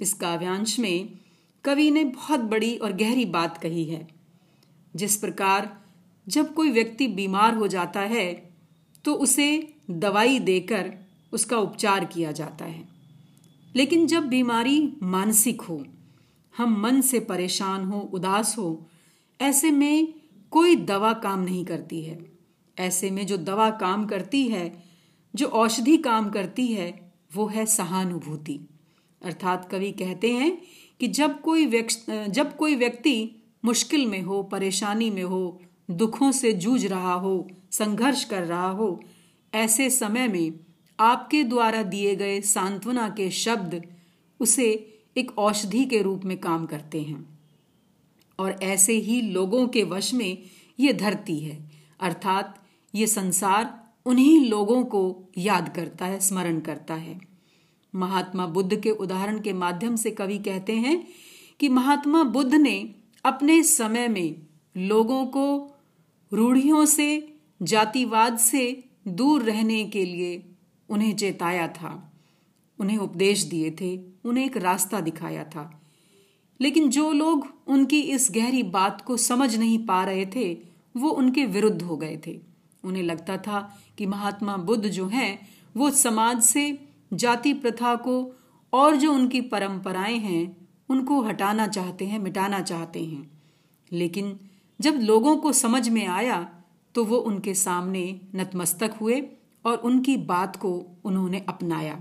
इस 0.00 0.12
काव्यांश 0.12 0.78
में 0.78 1.18
कवि 1.64 1.90
ने 1.90 2.04
बहुत 2.04 2.40
बड़ी 2.40 2.76
और 2.76 2.92
गहरी 2.92 3.24
बात 3.24 3.58
कही 3.58 3.84
है, 3.84 4.08
जिस 4.96 5.16
प्रकार 5.16 5.76
जब 6.28 6.54
कोई 6.54 6.70
व्यक्ति 6.70 7.08
बीमार 7.08 7.54
हो 7.54 7.68
जाता 7.68 8.00
है 8.00 8.32
तो 9.04 9.14
उसे 9.14 9.74
दवाई 9.90 10.38
देकर 10.38 10.92
उसका 11.32 11.58
उपचार 11.58 12.04
किया 12.04 12.32
जाता 12.32 12.64
है। 12.64 12.88
लेकिन 13.76 14.06
जब 14.06 14.24
बीमारी 14.24 14.92
मानसिक 15.02 15.60
हो, 15.60 15.84
हम 16.54 16.80
मन 16.82 17.00
से 17.00 17.20
परेशान 17.20 17.84
हो, 17.84 18.00
उदास 18.00 18.54
हो, 18.58 18.86
ऐसे 19.40 19.70
में 19.70 20.14
कोई 20.50 20.76
दवा 20.76 21.12
काम 21.12 21.40
नहीं 21.40 21.64
करती 21.64 22.02
है। 22.02 22.18
ऐसे 22.78 23.10
में 23.10 23.26
जो 23.26 23.36
दवा 23.36 23.70
काम 23.70 24.06
करती 24.06 24.46
है, 24.48 24.84
जो 25.34 25.46
औषधि 25.46 25.96
काम 25.96 26.30
करती 26.30 26.66
है, 26.68 27.12
वो 27.34 27.46
है 27.46 27.66
सहानुभूति। 27.66 28.60
अर्थात 29.24 29.68
कवि 29.70 29.92
कहते 29.92 30.32
हैं 30.32 30.62
कि 31.00 31.08
जब 31.08 31.40
कोई 31.40 31.66
व्यक्ति 31.66 32.26
जब 32.28 32.56
कोई 32.56 32.74
व्यक्ति 32.74 33.30
मुश्किल 33.64 34.06
में 34.06 34.22
हो, 34.22 34.42
परेशानी 34.42 35.10
में 35.10 35.22
हो, 35.22 35.62
दुखों 35.90 36.32
से 36.32 36.52
जूझ 36.52 36.86
रहा 36.86 37.14
हो, 37.14 37.48
संघर्ष 37.70 38.24
कर 38.24 38.42
रहा 38.42 38.68
हो, 38.68 39.00
ऐसे 39.54 39.90
समय 39.90 40.28
में 40.28 40.52
आपके 41.00 41.44
द्वारा 41.44 41.82
दिए 41.82 42.16
गए 42.16 42.40
सांत्वना 42.40 43.08
के 43.08 43.30
शब्द 43.30 43.82
उसे 44.40 44.98
एक 45.16 45.38
औषधि 45.38 45.84
के 45.84 46.02
रूप 46.02 46.24
में 46.24 46.38
काम 46.38 46.66
करते 46.66 47.02
हैं। 47.02 47.38
और 48.38 48.58
ऐसे 48.62 48.92
ही 48.92 49.20
लोगों 49.20 49.68
के 49.68 49.82
वश 49.82 50.14
में 50.14 50.38
ये 50.80 50.92
धरती 50.92 51.38
है। 51.38 51.70
अर्थात 52.00 52.64
ये 52.94 53.06
संसार 53.06 53.92
उन्हीं 54.06 54.50
लोगों 54.50 54.84
को 54.84 55.24
याद 55.38 55.72
करता 55.76 56.06
है, 56.06 56.20
स्मरण 56.20 56.60
करता 56.60 56.94
है। 56.94 57.33
महात्मा 57.94 58.46
बुद्ध 58.46 58.80
के 58.80 58.90
उदाहरण 58.90 59.40
के 59.40 59.52
माध्यम 59.52 59.96
से 59.96 60.10
कवि 60.10 60.38
कहते 60.38 60.72
हैं 60.72 61.06
कि 61.60 61.68
महात्मा 61.68 62.24
बुद्ध 62.24 62.54
ने 62.54 62.94
अपने 63.24 63.62
समय 63.62 64.08
में 64.08 64.46
लोगों 64.76 65.26
को 65.26 65.74
रूढ़ियों 66.32 66.86
से, 66.86 67.34
जातिवाद 67.62 68.38
से 68.38 68.84
दूर 69.08 69.42
रहने 69.42 69.84
के 69.84 70.04
लिए 70.04 70.44
उन्हें 70.88 71.16
चेताया 71.16 71.68
था। 71.68 72.12
उन्हें 72.78 72.98
उपदेश 72.98 73.42
दिए 73.42 73.70
थे, 73.70 74.00
उन्हें 74.24 74.44
एक 74.44 74.56
रास्ता 74.56 75.00
दिखाया 75.00 75.44
था। 75.44 75.82
लेकिन 76.60 76.88
जो 76.88 77.12
लोग 77.12 77.48
उनकी 77.66 78.00
इस 78.00 78.28
गहरी 78.30 78.62
बात 78.62 79.00
को 79.00 79.16
समझ 79.16 79.56
नहीं 79.56 79.86
पा 79.86 80.04
रहे 80.04 80.26
थे, 80.26 80.58
वो 80.96 81.08
उनके 81.08 81.44
विरुद्ध 81.44 81.82
हो 81.82 81.96
गए 81.96 82.20
थे। 82.26 82.40
उन्हें 82.84 83.02
लगता 83.02 83.36
था 83.36 83.80
कि 83.98 84.06
महात्मा 84.06 84.56
बुद्ध 84.56 84.88
जो 84.88 85.06
हैं, 85.06 85.48
वो 85.76 85.90
समाज 85.90 86.42
से 86.42 86.88
जाति 87.12 87.52
प्रथा 87.52 87.94
को 87.96 88.34
और 88.72 88.96
जो 88.96 89.12
उनकी 89.12 89.40
परंपराएँ 89.40 90.18
हैं, 90.18 90.68
उनको 90.88 91.20
हटाना 91.22 91.66
चाहते 91.66 92.04
हैं, 92.04 92.18
मिटाना 92.18 92.60
चाहते 92.60 93.04
हैं। 93.04 93.30
लेकिन 93.92 94.38
जब 94.80 94.94
लोगों 94.94 95.36
को 95.36 95.52
समझ 95.52 95.88
में 95.88 96.06
आया 96.06 96.42
तो 96.94 97.04
वो 97.04 97.16
उनके 97.16 97.54
सामने 97.54 98.20
नतमस्तक 98.34 98.94
हुए 99.00 99.20
और 99.64 99.76
उनकी 99.76 100.16
बात 100.16 100.56
को 100.56 100.98
उन्होंने 101.04 101.44
अपनाया, 101.48 101.94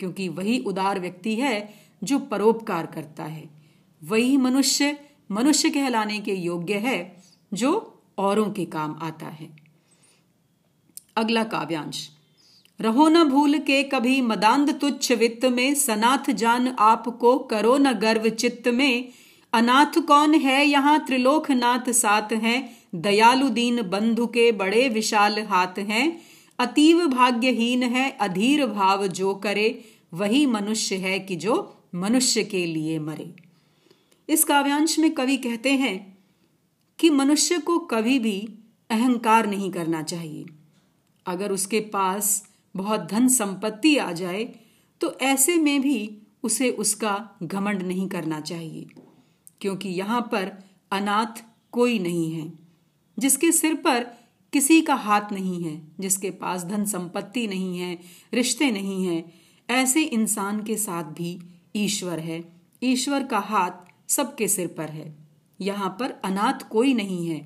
क्योंकि 0.00 0.28
वही 0.28 0.58
उदार 0.58 1.00
व्यक्ति 1.00 1.34
है 1.34 1.74
जो 2.04 2.18
परोपकार 2.18 2.86
करता 2.86 3.24
है। 3.24 3.48
वही 4.02 4.36
मनुष्य 4.36 4.98
मनुष्य 5.30 5.70
कहलाने 5.70 6.18
के 6.20 6.34
योग्य 6.34 6.74
है 6.74 7.22
जो 7.52 7.70
औरों 8.18 8.50
के 8.50 8.64
काम 8.64 8.98
आता 9.02 9.26
है। 9.26 9.56
अगला 11.16 11.44
काव्यांश। 11.44 12.08
रहो 12.80 13.08
न 13.08 13.24
भूल 13.24 13.58
के 13.58 13.82
कभी 13.82 14.20
मदांध 14.20 14.80
तुच्छ 14.80 15.12
वित्त 15.12 15.44
में, 15.44 15.74
सनाथ 15.74 16.30
जान 16.30 16.76
आपको 16.78 17.38
करो 17.38 17.76
न 17.78 17.92
गर्व 17.92 18.28
चित्त 18.28 18.68
में। 18.68 19.08
अनाथ 19.52 20.00
कौन 20.00 20.34
है 20.34 20.66
यहाँ 20.66 21.06
त्रिलोकनाथ 21.06 21.90
साथ 21.90 22.32
हैं, 22.32 22.76
दयालु 22.94 23.48
दीन 23.48 23.82
बंधु 23.82 24.26
के 24.26 24.52
बड़े 24.52 24.88
विशाल 24.88 25.38
हाथ 25.38 25.78
हैं। 25.78 26.20
अतीव 26.58 27.06
भाग्यहीन 27.06 27.82
है, 27.82 28.10
अधीर 28.10 28.66
भाव 28.66 29.06
जो 29.06 29.34
करे, 29.34 29.84
वही 30.14 30.46
मनुष्य 30.46 30.96
है 30.96 31.18
कि 31.18 31.36
जो 31.36 31.76
मनुष्य 31.94 32.44
के 32.44 32.66
लिए 32.66 32.98
मरे। 32.98 33.32
इस 34.28 34.44
काव्यांश 34.44 34.98
में 34.98 35.10
कवि 35.10 35.36
कहते 35.36 35.70
हैं 35.70 36.18
कि 36.98 37.10
मनुष्य 37.10 37.58
को 37.58 37.78
कभी 37.78 38.18
भी 38.18 38.48
अहंकार 38.90 39.46
नहीं 39.46 39.70
करना 39.70 40.02
चाहिए। 40.02 40.46
अगर 41.26 41.52
उसके 41.52 41.80
पास 41.80 42.55
बहुत 42.76 43.08
धन 43.10 43.28
संपत्ति 43.28 43.96
आ 43.96 44.10
जाए 44.12 44.44
तो 45.00 45.12
ऐसे 45.22 45.56
में 45.56 45.80
भी 45.80 45.96
उसे 46.44 46.70
उसका 46.70 47.38
घमंड 47.42 47.82
नहीं 47.82 48.08
करना 48.08 48.40
चाहिए, 48.40 48.86
क्योंकि 49.60 49.88
यहाँ 49.88 50.20
पर 50.32 50.52
अनाथ 50.92 51.42
कोई 51.72 51.98
नहीं 51.98 52.30
है, 52.32 52.52
जिसके 53.18 53.50
सिर 53.52 53.74
पर 53.76 54.04
किसी 54.52 54.80
का 54.80 54.94
हाथ 54.94 55.32
नहीं 55.32 55.62
है, 55.62 55.80
जिसके 56.00 56.30
पास 56.32 56.64
धन 56.64 56.84
संपत्ति 56.84 57.46
नहीं 57.46 57.78
है, 57.78 57.98
रिश्ते 58.34 58.70
नहीं 58.70 59.04
है, 59.06 59.24
ऐसे 59.68 60.02
इंसान 60.02 60.62
के 60.62 60.76
साथ 60.76 61.04
भी 61.12 61.38
ईश्वर 61.76 62.18
है। 62.20 62.42
ईश्वर 62.82 63.24
का 63.24 63.38
हाथ 63.38 64.10
सबके 64.10 64.48
सिर 64.48 64.66
पर 64.68 64.90
है। 64.90 65.14
यहाँ 65.60 65.88
पर 66.00 66.10
अनाथ 66.24 66.68
कोई 66.70 66.94
नहीं 66.94 67.26
है। 67.28 67.38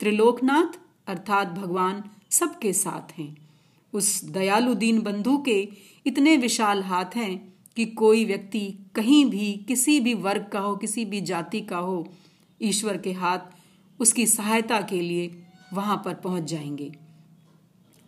त्रिलोकनाथ 0.00 0.78
अर्थात 1.06 1.48
भगवान 1.50 2.02
सबके 2.30 2.72
साथ 2.72 3.12
हैं। 3.12 3.49
उस 3.92 4.24
दयालु 4.24 4.74
दीन 4.74 5.00
बंधु 5.00 5.38
के 5.38 5.68
इतने 6.06 6.36
विशाल 6.36 6.82
हाथ 6.82 7.04
हैं 7.16 7.54
कि 7.76 7.86
कोई 7.86 8.24
व्यक्ति 8.24 8.78
कहीं 8.94 9.24
भी, 9.24 9.64
किसी 9.68 10.00
भी 10.00 10.14
वर्ग 10.14 10.48
का 10.52 10.60
हो, 10.60 10.76
किसी 10.76 11.04
भी 11.04 11.20
जाति 11.20 11.60
का 11.60 11.78
हो, 11.78 12.08
ईश्वर 12.62 12.96
के 12.96 13.12
हाथ 13.12 13.38
उसकी 14.00 14.26
सहायता 14.26 14.80
के 14.80 15.00
लिए 15.00 15.42
वहाँ 15.72 16.02
पर 16.04 16.14
पहुँच 16.14 16.42
जाएँगे। 16.42 16.92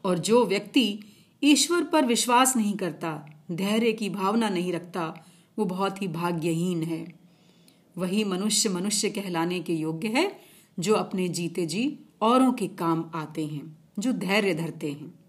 और 0.05 0.19
जो 0.19 0.47
व्यक्ति 0.47 1.01
ईश्वर 1.45 1.85
पर 1.85 2.07
विश्वास 2.07 2.57
नहीं 2.57 2.75
करता, 2.75 3.27
धैर्य 3.53 3.93
की 3.93 4.11
भावना 4.11 4.49
नहीं 4.49 4.73
रखता, 4.73 5.27
वो 5.59 5.65
बहुत 5.65 6.03
ही 6.03 6.09
भाग्यहीन 6.09 6.83
है। 6.83 7.15
वही 7.99 8.25
मनुष्य 8.25 8.69
मनुष्य 8.69 9.11
कहलाने 9.11 9.61
के 9.61 9.75
योग्य 9.75 10.09
है, 10.09 10.41
जो 10.79 10.95
अपने 10.95 11.29
जीते 11.29 11.67
जी 11.67 11.99
औरों 12.21 12.53
के 12.53 12.67
काम 12.67 13.11
आते 13.15 13.47
हैं, 13.47 13.79
जो 13.99 14.13
धैर्य 14.13 14.55
धरते 14.55 14.93
हैं। 14.93 15.22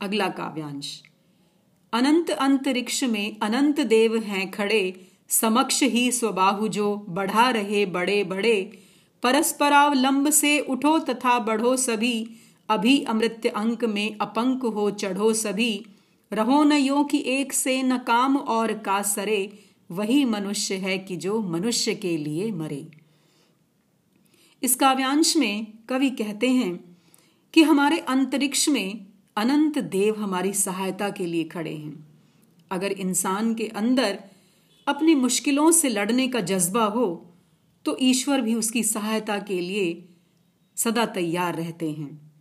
अगला 0.00 0.28
काव्यांश। 0.28 1.02
अनंत 1.92 2.30
अंतरिक्ष 2.30 3.04
में 3.04 3.36
अनंत 3.42 3.80
देव 3.80 4.16
हैं 4.16 4.50
खड़े, 4.50 5.10
समक्ष 5.28 5.82
ही 5.82 6.12
स्वबाहु 6.12 6.68
जो 6.68 7.06
बढ़ा 7.08 7.50
रहे 7.50 7.86
बड़े 7.86 8.24
बड़े। 8.24 8.78
परस्परावलंब 9.22 10.30
से 10.30 10.60
उठो 10.60 10.98
तथा 10.98 11.38
बढ़ो 11.38 11.76
सभी, 11.76 12.30
अभी 12.68 13.04
अमृत्य 13.04 13.48
अंक 13.48 13.84
में 13.84 14.18
अपंक 14.18 14.62
हो 14.62 14.90
चढ़ो 14.90 15.32
सभी। 15.32 15.86
रहो 16.32 16.64
न 16.64 16.72
यो 16.72 17.04
कि 17.04 17.22
एक 17.26 17.52
से 17.52 17.82
न 17.82 17.98
काम 17.98 18.36
और 18.36 18.72
का 18.72 19.02
सरे, 19.02 19.58
वही 19.90 20.24
मनुष्य 20.24 20.74
है 20.74 20.98
कि 20.98 21.16
जो 21.16 21.42
मनुष्य 21.42 21.94
के 21.94 22.16
लिए 22.16 22.52
मरे। 22.52 22.88
इस 24.62 24.74
काव्यांश 24.74 25.36
में 25.36 25.66
कवि 25.88 26.10
कहते 26.10 26.50
हैं 26.50 26.98
कि 27.54 27.62
हमारे 27.62 27.98
अंतरिक्ष 27.98 28.68
में 28.68 29.06
अनंत 29.38 29.78
देव 29.78 30.22
हमारी 30.22 30.52
सहायता 30.52 31.10
के 31.10 31.26
लिए 31.26 31.44
खड़े 31.44 31.74
हैं। 31.74 32.06
अगर 32.70 32.92
इंसान 32.92 33.54
के 33.54 33.66
अंदर 33.66 34.18
अपनी 34.86 35.14
मुश्किलों 35.14 35.70
से 35.70 35.88
लड़ने 35.88 36.28
का 36.28 36.40
जज्बा 36.40 36.84
हो 36.84 37.24
तो 37.84 37.96
ईश्वर 38.00 38.40
भी 38.40 38.54
उसकी 38.54 38.82
सहायता 38.84 39.38
के 39.38 39.60
लिए 39.60 40.08
सदा 40.76 41.06
तैयार 41.06 41.54
रहते 41.54 41.90
हैं। 41.90 42.32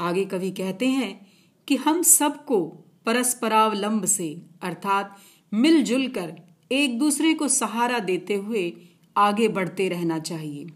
आगे 0.00 0.24
कवि 0.24 0.50
कहते 0.50 0.86
हैं 0.86 1.26
कि 1.68 1.76
हम 1.76 2.02
सबको 2.02 2.60
परस्परावलंब 3.06 4.04
से, 4.04 4.42
अर्थात 4.62 5.16
मिलजुल 5.54 6.08
कर, 6.08 6.32
एक 6.72 6.98
दूसरे 6.98 7.34
को 7.34 7.48
सहारा 7.48 7.98
देते 7.98 8.34
हुए 8.34 8.72
आगे 9.16 9.48
बढ़ते 9.48 9.88
रहना 9.88 10.18
चाहिए। 10.18 10.66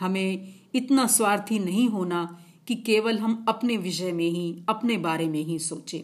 हमें 0.00 0.54
इतना 0.74 1.06
स्वार्थी 1.06 1.58
नहीं 1.58 1.88
होना 1.88 2.41
कि 2.68 2.74
केवल 2.74 3.18
हम 3.18 3.44
अपने 3.48 3.76
विषय 3.76 4.12
में 4.12 4.28
ही, 4.30 4.62
अपने 4.68 4.96
बारे 4.96 5.28
में 5.28 5.42
ही 5.44 5.58
सोचें, 5.58 6.00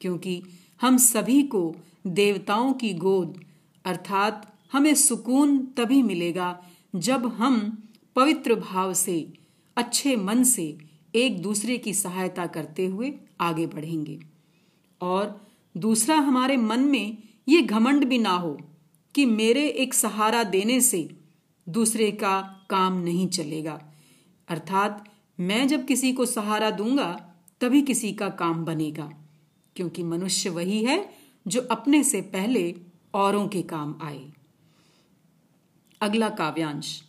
क्योंकि 0.00 0.42
हम 0.80 0.96
सभी 0.96 1.42
को 1.42 1.76
देवताओं 2.06 2.72
की 2.72 2.92
गोद, 2.94 3.44
अर्थात 3.84 4.52
हमें 4.72 4.94
सुकून 4.94 5.58
तभी 5.76 6.02
मिलेगा 6.02 6.58
जब 6.96 7.26
हम 7.26 7.82
पवित्र 8.16 8.54
भाव 8.54 8.92
से, 8.94 9.32
अच्छे 9.76 10.16
मन 10.16 10.42
से 10.44 10.78
एक 11.14 11.42
दूसरे 11.42 11.78
की 11.78 11.94
सहायता 11.94 12.46
करते 12.46 12.86
हुए 12.86 13.12
आगे 13.40 13.66
बढ़ेंगे। 13.66 14.18
और 15.00 15.40
दूसरा, 15.76 16.16
हमारे 16.16 16.56
मन 16.56 16.80
में 16.80 17.16
ये 17.48 17.62
घमंड 17.62 18.04
भी 18.04 18.18
ना 18.18 18.30
हो 18.30 18.58
कि 19.14 19.26
मेरे 19.26 19.68
एक 19.68 19.94
सहारा 19.94 20.42
देने 20.44 20.80
से 20.80 21.08
दूसरे 21.68 22.10
का 22.12 22.40
काम 22.70 23.02
नहीं 23.02 23.28
चलेगा, 23.28 23.80
अर्थात 24.48 25.04
मैं 25.40 25.68
जब 25.68 25.86
किसी 25.86 26.12
को 26.12 26.26
सहारा 26.26 26.70
दूँगा, 26.70 27.34
तभी 27.60 27.82
किसी 27.82 28.12
का 28.12 28.28
काम 28.28 28.64
बनेगा, 28.64 29.12
क्योंकि 29.76 30.02
मनुष्य 30.02 30.50
वही 30.50 30.84
है 30.84 31.10
जो 31.46 31.60
अपने 31.60 32.04
से 32.04 32.20
पहले 32.20 32.74
औरों 33.14 33.48
के 33.48 33.62
काम 33.62 33.94
आए। 34.02 34.32
अगला 36.00 36.28
काव्यांश। 36.28 37.02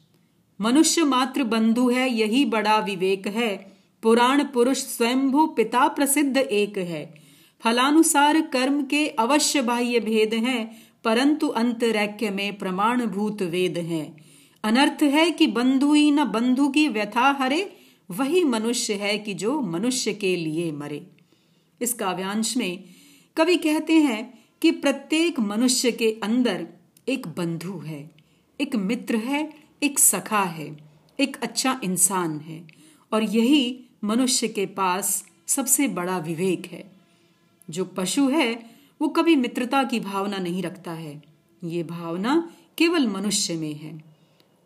मनुष्य 0.62 1.04
मात्र 1.04 1.44
बंधु 1.44 1.90
है, 1.90 2.10
यही 2.10 2.46
बड़ा 2.46 2.80
विवेक 2.80 3.28
है। 3.28 3.78
पुराण 4.04 4.44
पुरुष 4.44 4.78
स्वयंभू 4.78 5.48
पिता 5.48 5.88
प्रसिद्ध 5.88 6.38
एक 6.38 6.78
है। 6.78 7.14
फलानुसार 7.60 8.42
कर्म 8.42 8.84
के 8.84 9.08
अवश्य 9.08 9.62
बाह्य 9.62 10.00
भेद 10.00 10.34
हैं, 10.34 10.88
परंतु 11.04 11.48
अंतरैक्य 11.48 12.30
में 12.30 12.58
प्रमाण 12.58 13.06
भूत 13.06 13.42
वेद 13.42 13.78
हैं। 13.78 14.18
अनर्थ 14.64 15.04
है 15.04 15.32
कि 15.32 15.48
बंधु 15.48 15.94
ही 15.94 16.12
न 16.12 16.24
बंधु 16.24 16.68
की 16.70 16.88
व्यथा 16.88 17.32
हरे 17.32 17.77
वही 18.12 18.44
मनुष्य 18.44 18.94
है 18.94 19.18
कि 19.18 19.34
जो 19.34 19.62
मनुष्य 19.62 20.14
के 20.14 20.36
लिए 20.36 20.72
मरे। 20.72 21.08
इस 21.82 21.94
काव्यांश 21.94 22.58
में 22.58 22.84
कवि 23.38 23.58
कहते 23.58 23.94
हैं 23.94 24.40
कि 24.62 24.72
प्रत्येक 24.72 25.40
मनुष्य 25.40 25.92
के 25.92 26.20
अंदर 26.24 26.68
एक 27.10 27.28
बंधु 27.28 27.80
है, 27.80 28.12
एक 28.62 28.76
मित्र 28.76 29.16
है, 29.16 29.54
एक 29.84 30.00
सखा 30.00 30.44
है, 30.44 30.78
एक 31.20 31.38
अच्छा 31.44 31.82
इंसान 31.84 32.40
है 32.40 32.68
और 33.14 33.24
यही 33.24 33.84
मनुष्य 34.04 34.48
के 34.48 34.66
पास 34.66 35.28
सबसे 35.48 35.88
बड़ा 35.88 36.18
विवेक 36.18 36.66
है। 36.66 36.92
जो 37.70 37.86
पशु 37.86 38.30
है, 38.30 38.70
वो 39.02 39.08
कभी 39.08 39.36
मित्रता 39.36 39.84
की 39.84 40.00
भावना 40.00 40.38
नहीं 40.38 40.64
रखता 40.64 40.92
है। 40.92 41.24
ये 41.64 41.84
भावना 41.84 42.52
केवल 42.78 43.08
मनुष्य 43.08 43.56
में 43.56 43.74
है। 43.74 44.04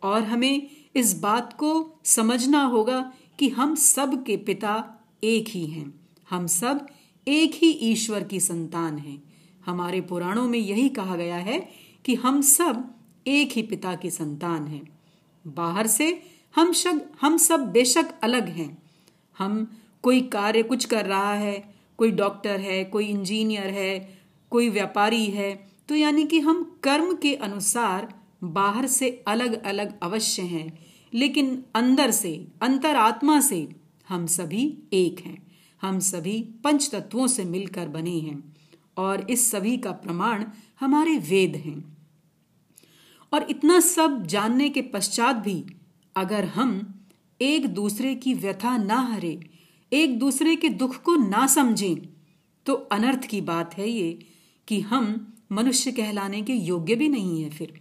और 0.02 0.22
हमें 0.22 0.70
इस 0.96 1.18
बात 1.18 1.52
को 1.52 1.92
समझना 2.04 2.64
होगा 2.64 3.12
कि 3.42 3.48
हम 3.48 3.74
सब 3.74 4.24
के 4.24 4.36
पिता 4.36 5.04
एक 5.24 5.48
ही 5.48 5.66
हैं। 5.66 6.00
हम 6.30 6.46
सब 6.46 6.86
एक 7.28 7.54
ही 7.54 7.70
ईश्वर 7.70 8.24
की 8.24 8.40
संतान 8.40 8.98
हैं। 8.98 9.22
हमारे 9.66 10.00
पुराणों 10.00 10.48
में 10.48 10.58
यही 10.58 10.88
कहा 10.88 11.16
गया 11.16 11.36
है 11.36 11.68
कि 12.04 12.14
हम 12.14 12.40
सब 12.40 12.94
एक 13.26 13.52
ही 13.52 13.62
पिता 13.62 13.94
की 13.94 14.10
संतान 14.10 14.66
हैं। 14.66 14.98
बाहर 15.46 15.86
से 15.86 16.22
हम 16.56 16.72
शग, 16.72 17.00
हम 17.20 17.36
सब 17.36 17.72
बेशक 17.72 18.20
अलग 18.22 18.48
हैं। 18.48 18.82
हम 19.38 19.72
कोई 20.02 20.20
कार्य 20.20 20.62
कुछ 20.62 20.84
कर 20.84 21.06
रहा 21.06 21.34
है, 21.34 21.74
कोई 21.98 22.10
डॉक्टर 22.10 22.60
है, 22.60 22.84
कोई 22.84 23.06
इंजीनियर 23.06 23.66
है, 23.66 24.18
कोई 24.50 24.68
व्यापारी 24.68 25.26
है 25.26 25.66
तो 25.88 25.94
यानी 25.94 26.24
कि 26.24 26.40
हम 26.40 26.78
कर्म 26.82 27.16
के 27.16 27.34
अनुसार 27.34 28.14
बाहर 28.44 28.86
से 28.86 29.24
अलग 29.26 29.62
अलग 29.62 29.98
अवश्य 30.02 30.42
हैं। 30.42 30.81
लेकिन 31.14 31.62
अंदर 31.74 32.10
से, 32.10 32.34
अंतरात्मा 32.62 33.40
से 33.40 33.68
हम 34.08 34.26
सभी 34.26 34.64
एक 34.92 35.20
हैं। 35.20 35.38
हम 35.82 35.98
सभी 35.98 36.40
पंच 36.64 36.88
तत्वों 36.92 37.26
से 37.26 37.44
मिलकर 37.44 37.88
बने 37.88 38.18
हैं 38.18 38.54
और 38.96 39.30
इस 39.30 39.50
सभी 39.50 39.76
का 39.76 39.92
प्रमाण 39.92 40.44
हमारे 40.80 41.16
वेद 41.20 41.56
हैं। 41.56 41.96
और 43.32 43.46
इतना 43.50 43.78
सब 43.80 44.26
जानने 44.26 44.68
के 44.68 44.82
पश्चात 44.82 45.36
भी 45.36 45.64
अगर 46.16 46.44
हम 46.44 46.72
एक 47.40 47.66
दूसरे 47.66 48.14
की 48.14 48.34
व्यथा 48.34 48.76
ना 48.76 49.00
हरे, 49.02 49.38
एक 49.92 50.18
दूसरे 50.18 50.56
के 50.56 50.68
दुख 50.68 50.96
को 51.02 51.14
ना 51.16 51.46
समझें 51.46 51.96
तो 52.66 52.74
अनर्थ 52.74 53.24
की 53.26 53.40
बात 53.40 53.74
है 53.74 53.88
ये 53.88 54.18
कि 54.68 54.80
हम 54.80 55.34
मनुष्य 55.52 55.92
कहलाने 55.92 56.42
के 56.42 56.52
योग्य 56.52 56.94
भी 56.94 57.08
नहीं 57.08 57.42
है 57.42 57.50
फिर, 57.50 57.80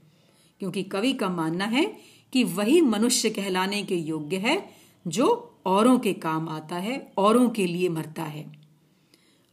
क्योंकि 0.61 0.83
कवि 0.83 1.13
का 1.13 1.29
मानना 1.29 1.65
है 1.65 1.85
कि 2.33 2.43
वही 2.43 2.81
मनुष्य 2.81 3.29
कहलाने 3.29 3.83
के 3.83 3.95
योग्य 3.95 4.37
है, 4.37 4.69
जो 5.07 5.47
औरों 5.65 5.99
के 5.99 6.13
काम 6.13 6.49
आता 6.49 6.75
है, 6.75 7.11
औरों 7.17 7.49
के 7.49 7.67
लिए 7.67 7.89
मरता 7.89 8.23
है। 8.23 8.51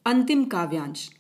अंतिम 0.07 0.45
काव्यांश। 0.45 1.11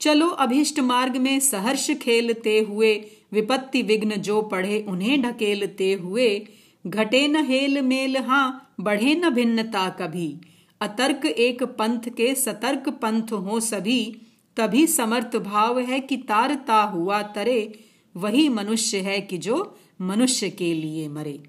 चलो 0.00 0.28
अभिष्ट 0.28 0.80
मार्ग 0.80 1.16
में 1.16 1.40
सहर्ष 1.40 1.90
खेलते 1.90 2.60
हुए, 2.60 3.04
विपत्ति 3.32 3.82
विघ्न 3.82 4.10
जो 4.10 4.42
पढ़े 4.42 4.84
उन्हें 4.88 5.22
ढकेलते 5.22 5.92
हुए, 5.92 6.46
घटे 6.86 7.28
न 7.28 7.36
हेल 7.36 7.82
मेल 7.82 8.16
हाँ 8.16 8.74
बढ़े 8.80 9.14
न 9.14 9.30
भिन्नता 9.30 9.88
कभी। 9.88 10.40
अतर्क 10.80 11.26
एक 11.26 11.62
पंथ 11.62 12.08
के 12.16 12.34
सतर्क 12.34 12.88
पंथ 12.88 13.32
हो 13.32 13.60
सभी, 13.60 14.20
तभी 14.56 14.86
समर्थ 14.86 15.36
भाव 15.36 15.80
है 15.80 16.00
कि 16.00 16.16
तारता 16.16 16.82
हुआ 16.82 17.22
तरे, 17.22 17.84
वही 18.16 18.48
मनुष्य 18.48 18.98
है 18.98 19.20
कि 19.20 19.38
जो 19.38 19.78
मनुष्य 20.00 20.50
के 20.50 20.74
लिए 20.74 21.08
मरे। 21.08 21.42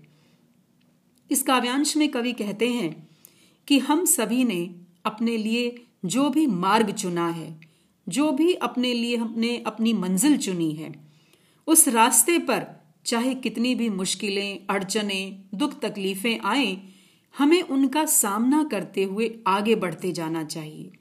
इस 1.32 1.44
काव्यांश 1.44 1.98
में 1.98 2.10
कवि 2.10 2.34
कहते 2.34 2.70
हैं 2.70 3.10
कि 3.68 3.80
हम 3.80 4.06
सभी 4.06 4.44
ने 4.44 4.76
अपने 5.06 5.38
लिए 5.38 5.86
जो 6.06 6.30
भी 6.30 6.48
मार्ग 6.48 6.92
चुना 6.92 7.30
है, 7.30 7.62
जो 8.10 8.32
भी 8.32 8.54
अपने 8.54 8.94
लिए 8.94 9.16
हमने 9.16 9.64
अपनी 9.68 9.94
मंजिल 9.94 10.38
चुनी 10.38 10.72
है, 10.72 11.10
उस 11.68 11.88
रास्ते 11.88 12.38
पर 12.38 12.82
चाहे 13.06 13.36
कितनी 13.36 13.76
भी 13.76 13.90
मुश्किलें, 13.90 14.60
अड़चने, 14.70 15.44
दुख 15.56 15.80
तकलीफें 15.80 16.40
आए, 16.40 16.82
हमें 17.38 17.62
उनका 17.62 18.06
सामना 18.06 18.64
करते 18.64 19.04
हुए 19.04 19.40
आगे 19.48 19.76
बढ़ते 19.76 20.12
जाना 20.12 20.44
चाहिए। 20.44 20.92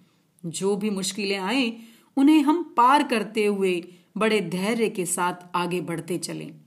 जो 0.47 0.77
भी 0.77 0.91
मुश्किलें 0.91 1.39
आए, 1.39 1.79
उन्हें 2.17 2.43
हम 2.43 2.75
पार 2.77 3.03
करते 3.03 3.47
हुए 3.47 3.93
बड़े 4.17 4.41
धैर्य 4.41 4.89
के 4.89 5.07
साथ 5.07 5.35
आगे 5.55 5.81
बढ़ते 5.81 6.19
चलें। 6.19 6.60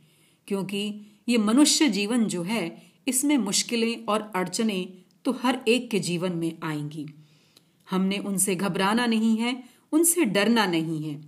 क्योंकि 0.54 1.02
ये 1.30 1.38
मनुष्य 1.38 1.90
जीवन 1.90 2.26
जो 2.26 2.44
है, 2.44 2.92
इसमें 3.08 3.38
मुश्किलें 3.38 4.06
और 4.06 4.32
अड़चने 4.36 4.94
तो 5.26 5.32
हर 5.32 5.62
एक 5.68 5.90
के 5.90 6.00
जीवन 6.00 6.32
में 6.32 6.58
आएँगी। 6.64 7.06
हमने 7.92 8.18
उनसे 8.18 8.56
घबराना 8.56 9.06
नहीं 9.06 9.38
है, 9.38 9.64
उनसे 9.92 10.26
डरना 10.26 10.66
नहीं 10.66 11.10
है। 11.10 11.22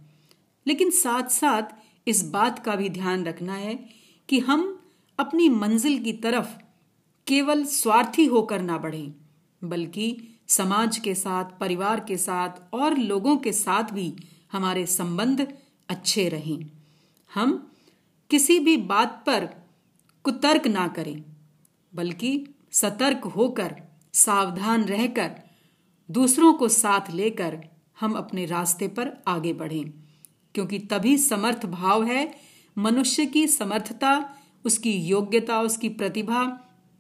लेकिन 0.68 0.90
साथ 0.90 1.24
साथ 1.24 1.64
इस 2.08 2.30
बात 2.30 2.60
का 2.60 2.76
भी 2.76 2.90
ध्यान 2.90 3.26
रखना 3.26 3.54
है 3.54 3.90
कि 4.30 4.40
हम 4.40 4.82
अपनी 5.20 5.50
मंजिल 5.50 6.04
की 6.04 6.14
तरफ़ 6.14 6.48
केवल 7.28 7.66
स्वार्थी 7.66 8.26
होकर 8.26 8.62
ना 8.62 8.78
बढ़ें, 8.78 9.16
बल्कि 9.64 10.40
समाज 10.48 10.98
के 10.98 11.16
साथ, 11.16 11.60
परिवार 11.60 12.00
के 12.00 12.18
साथ 12.18 12.74
और 12.74 12.98
लोगों 12.98 13.38
के 13.38 13.52
साथ 13.52 13.84
भी 13.84 14.16
हमारे 14.52 14.86
संबंध 14.86 15.48
अच्छे 15.90 16.30
रहें। 16.30 16.72
हम 17.34 17.72
किसी 18.30 18.60
भी 18.60 18.78
बात 18.78 19.24
पर 19.28 19.50
कुतर्क 20.24 20.68
ना 20.68 20.88
करें, 20.88 21.24
बल्कि 21.96 22.46
सतर्क 22.72 23.24
होकर, 23.24 23.76
सावधान 24.14 24.84
रहकर, 24.84 25.32
दूसरों 26.12 26.54
को 26.54 26.68
साथ 26.68 27.12
लेकर 27.12 27.68
हम 28.00 28.14
अपने 28.14 28.46
रास्ते 28.46 28.88
पर 28.88 29.24
आगे 29.28 29.54
बढ़ें। 29.54 29.94
क्योंकि 30.54 30.80
तभी 30.80 31.18
समर्थ 31.18 31.66
भाव 31.66 32.04
है, 32.04 32.36
मनुष्य 32.78 33.26
की 33.26 33.48
समर्थता, 33.48 34.36
उसकी 34.66 34.92
योग्यता, 34.92 35.62
उसकी 35.62 35.90
प्रतिभा 35.90 36.46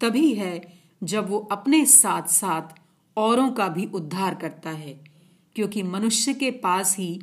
तभी 0.02 0.34
है 0.34 0.80
जब 1.04 1.30
वो 1.30 1.40
अपने 1.40 1.86
साथ 1.86 2.24
साथ 2.24 2.82
औरों 3.18 3.52
का 3.52 3.68
भी 3.68 3.86
उद्धार 3.86 4.36
करता 4.36 4.70
है। 4.70 5.04
क्योंकि 5.56 5.84
मनुष्य 5.84 6.34
के 6.34 6.52
पास 6.52 6.98
ही 6.98 7.22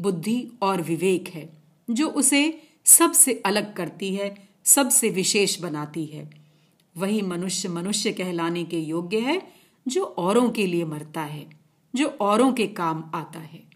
बुद्धि 0.00 0.52
और 0.62 0.82
विवेक 0.82 1.28
है, 1.28 1.62
जो 1.90 2.08
उसे 2.08 2.68
सबसे 2.84 3.42
अलग 3.46 3.74
करती 3.74 4.14
है, 4.14 4.48
सबसे 4.64 5.08
विशेष 5.08 5.60
बनाती 5.60 6.06
है। 6.06 6.30
वही 6.96 7.22
मनुष्य 7.22 7.68
मनुष्य 7.68 8.12
कहलाने 8.12 8.64
के 8.64 8.78
योग्य 8.78 9.18
है, 9.18 9.42
जो 9.88 10.04
औरों 10.04 10.50
के 10.50 10.66
लिए 10.66 10.84
मरता 10.84 11.22
है, 11.22 11.46
जो 11.94 12.06
औरों 12.06 12.52
के 12.52 12.66
काम 12.66 13.10
आता 13.14 13.38
है। 13.38 13.71